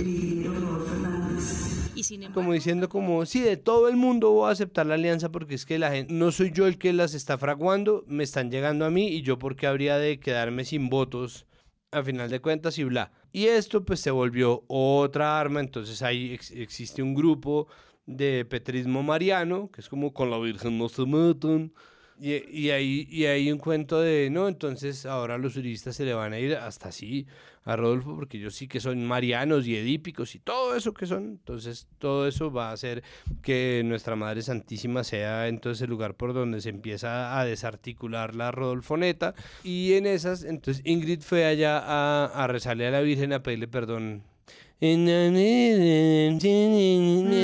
[0.00, 1.90] el ingeniero Rodolfo Hernández.
[1.96, 4.94] Y sin embargo, como diciendo como, sí, de todo el mundo voy a aceptar la
[4.94, 8.24] alianza porque es que la gente, no soy yo el que las está fraguando, me
[8.24, 11.46] están llegando a mí y yo porque habría de quedarme sin votos
[11.92, 13.12] a final de cuentas y bla.
[13.32, 17.68] Y esto pues se volvió otra arma, entonces ahí ex- existe un grupo
[18.06, 21.72] de petrismo mariano, que es como con la Virgen no se metan.
[22.20, 26.32] Y, ahí, y hay un cuento de, no, entonces ahora los turistas se le van
[26.32, 27.26] a ir hasta así
[27.64, 31.24] a Rodolfo, porque ellos sí que son marianos y edípicos y todo eso que son.
[31.24, 33.02] Entonces todo eso va a hacer
[33.42, 38.52] que nuestra Madre Santísima sea entonces el lugar por donde se empieza a desarticular la
[38.52, 39.34] Rodolfoneta.
[39.64, 43.66] Y en esas, entonces Ingrid fue allá a, a rezarle a la Virgen a pedirle
[43.66, 44.22] perdón.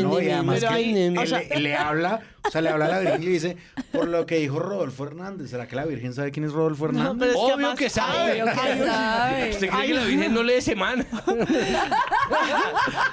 [0.02, 2.84] No, y además que ahí, él o sea- le, le habla, o sea, le habla
[2.86, 3.56] a la Virgen y le dice,
[3.92, 7.16] por lo que dijo Rodolfo Hernández, ¿será que la Virgen sabe quién es Rodolfo Hernández?
[7.18, 8.42] pero es que Obvio además- que sabe.
[8.42, 9.50] Obvio que sabe.
[9.50, 10.06] ¿Usted cree Ay, que la no.
[10.06, 11.06] Virgen no lee semana?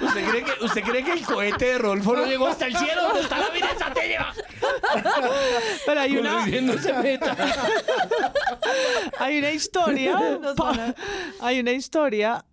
[0.02, 3.04] ¿Usted cree, que, ¿Usted cree que el cohete de Rodolfo no llegó hasta el cielo
[3.04, 4.34] donde está la Virgen Santísima?
[5.86, 7.36] Pero hay una, no se meta.
[9.20, 10.20] hay una historia.
[10.56, 10.96] pa-
[11.42, 12.44] hay una historia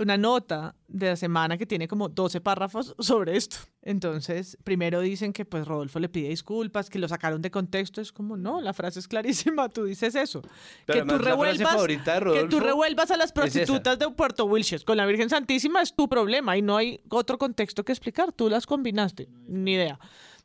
[0.00, 3.58] una nota de la semana que tiene como 12 párrafos sobre esto.
[3.82, 8.00] Entonces, primero dicen que pues Rodolfo le pide disculpas, que lo sacaron de contexto.
[8.00, 10.42] Es como, no, la frase es clarísima, tú dices eso.
[10.86, 14.96] Pero que, tú revuelvas, que tú revuelvas a las es prostitutas de Puerto Wilches con
[14.96, 18.32] la Virgen Santísima es tu problema y no hay otro contexto que explicar.
[18.32, 19.98] Tú las combinaste, ni idea.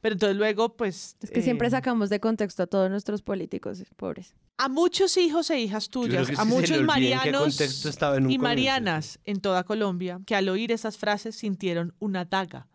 [0.06, 1.18] Pero entonces luego, pues...
[1.20, 4.36] Es que siempre eh, sacamos de contexto a todos nuestros políticos, pobres.
[4.60, 8.38] a muchos hijos e hijas tuyas, a muchos marianos y comienzo.
[8.38, 12.68] marianas en toda Colombia que al oír esas frases sintieron una daga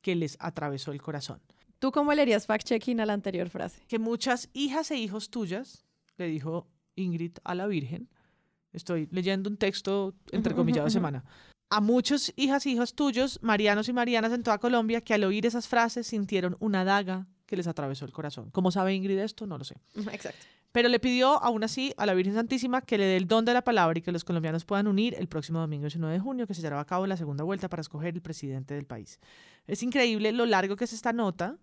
[0.00, 1.42] que les atravesó el corazón.
[1.80, 3.82] ¿Tú cómo le harías fact-checking a la anterior frase?
[3.88, 5.84] Que muchas hijas e hijos tuyas,
[6.18, 8.08] le dijo Ingrid a la Virgen,
[8.72, 11.24] estoy leyendo un texto entrecomillado de semana,
[11.70, 15.46] a muchos hijas e hijos tuyos, marianos y marianas en toda Colombia, que al oír
[15.46, 18.50] esas frases sintieron una daga que les atravesó el corazón.
[18.50, 19.46] ¿Cómo sabe Ingrid esto?
[19.46, 19.76] No lo sé.
[20.12, 20.44] Exacto.
[20.72, 23.54] Pero le pidió aún así a la Virgen Santísima que le dé el don de
[23.54, 26.52] la palabra y que los colombianos puedan unir el próximo domingo 19 de junio, que
[26.54, 29.18] se llevará a cabo la segunda vuelta para escoger el presidente del país.
[29.66, 31.56] Es increíble lo largo que es esta nota,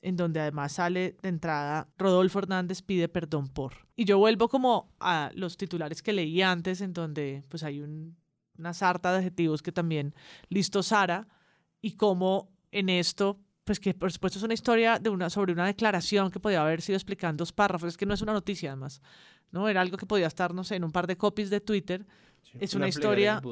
[0.00, 3.74] en donde además sale de entrada Rodolfo Hernández pide perdón por.
[3.96, 8.16] Y yo vuelvo como a los titulares que leí antes, en donde pues hay un-
[8.58, 10.14] una sarta de adjetivos que también
[10.48, 11.26] listo Sara,
[11.80, 13.38] y cómo en esto
[13.68, 16.80] pues que por supuesto es una historia de una, sobre una declaración que podía haber
[16.80, 19.02] sido explicada en dos párrafos, es que no es una noticia además,
[19.50, 19.68] ¿no?
[19.68, 22.06] Era algo que podía estar, no sé, en un par de copies de Twitter.
[22.58, 23.42] es una una, historia,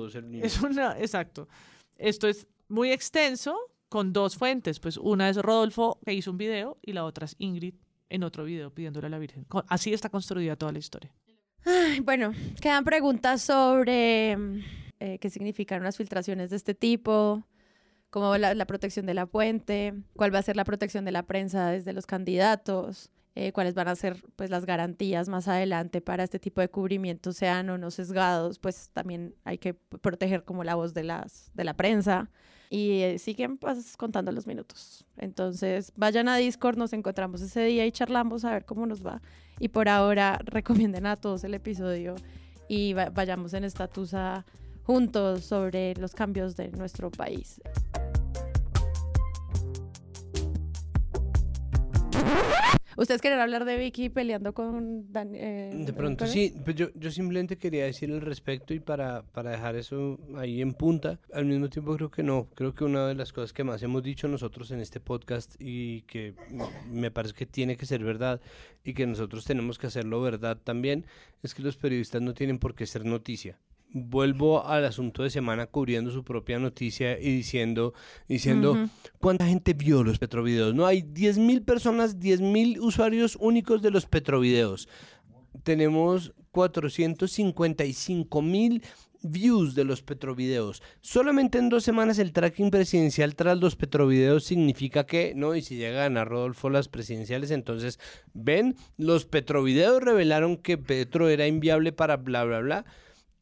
[0.43, 1.49] es una, exacto.
[1.97, 3.59] Esto es muy extenso
[3.91, 7.37] con dos fuentes, pues una es Rodolfo que hizo un video y la otra es
[7.39, 7.75] Ingrid
[8.09, 9.47] en otro video pidiéndole a la Virgen.
[9.69, 11.13] Así está construida toda la historia.
[11.67, 12.33] Ay, bueno,
[12.63, 14.39] quedan preguntas sobre
[15.01, 17.45] eh, qué significan unas filtraciones de este tipo,
[18.11, 21.13] cómo va la, la protección de la puente, cuál va a ser la protección de
[21.13, 26.01] la prensa desde los candidatos, eh, cuáles van a ser pues las garantías más adelante
[26.01, 30.65] para este tipo de cubrimientos sean o no sesgados, pues también hay que proteger como
[30.65, 32.31] la voz de las de la prensa
[32.71, 35.05] y eh, siguen pues, contando los minutos.
[35.19, 39.21] Entonces, vayan a Discord, nos encontramos ese día y charlamos a ver cómo nos va.
[39.61, 42.15] Y por ahora recomienden a todos el episodio
[42.69, 44.45] y va- vayamos en estatusa
[44.87, 47.61] juntos sobre los cambios de nuestro país.
[52.97, 57.11] ¿Ustedes quieren hablar de Vicky peleando con Dan, eh, De pronto sí, pues yo, yo
[57.11, 61.69] simplemente quería decir al respecto y para, para dejar eso ahí en punta, al mismo
[61.69, 64.71] tiempo creo que no, creo que una de las cosas que más hemos dicho nosotros
[64.71, 66.33] en este podcast y que
[66.91, 68.41] me parece que tiene que ser verdad
[68.83, 71.05] y que nosotros tenemos que hacerlo verdad también,
[71.43, 73.59] es que los periodistas no tienen por qué ser noticia.
[73.93, 77.95] Vuelvo al asunto de semana cubriendo su propia noticia y diciendo,
[78.29, 78.77] diciendo.
[79.19, 80.75] ¿cuánta gente vio los Petrovideos?
[80.75, 84.89] No, hay 10.000 personas, 10.000 usuarios únicos de los Petrovideos
[85.63, 88.83] tenemos 455 mil
[89.23, 90.83] views de los petrovideos.
[91.01, 95.55] Solamente en dos semanas el tracking presidencial tras los petrovideos significa que, ¿no?
[95.57, 97.99] Y si llega a Rodolfo las presidenciales, entonces,
[98.33, 102.85] ven, los petrovideos revelaron que Petro era inviable para bla, bla, bla.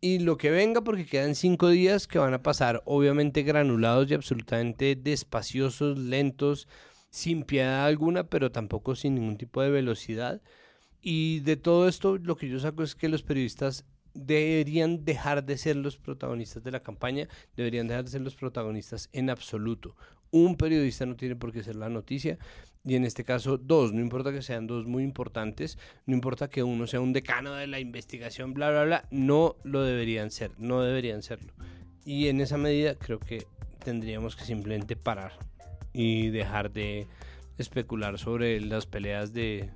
[0.04, 4.12] Y lo que venga, porque quedan cinco días que van a pasar, obviamente granulados y
[4.12, 6.68] absolutamente despaciosos, lentos,
[7.08, 10.42] sin piedad alguna, pero tampoco sin ningún tipo de velocidad.
[11.00, 15.56] Y de todo esto, lo que yo saco es que los periodistas deberían dejar de
[15.56, 17.26] ser los protagonistas de la campaña,
[17.56, 19.96] deberían dejar de ser los protagonistas en absoluto.
[20.34, 22.38] Un periodista no tiene por qué ser la noticia,
[22.84, 26.64] y en este caso dos, no importa que sean dos muy importantes, no importa que
[26.64, 30.82] uno sea un decano de la investigación, bla, bla, bla, no lo deberían ser, no
[30.82, 31.52] deberían serlo.
[32.04, 33.46] Y en esa medida creo que
[33.84, 35.34] tendríamos que simplemente parar
[35.92, 37.06] y dejar de
[37.56, 39.70] especular sobre las peleas de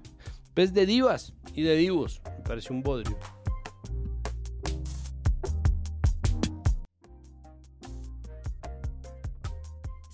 [0.54, 2.20] pues de divas y de divos.
[2.36, 3.16] Me parece un bodrio.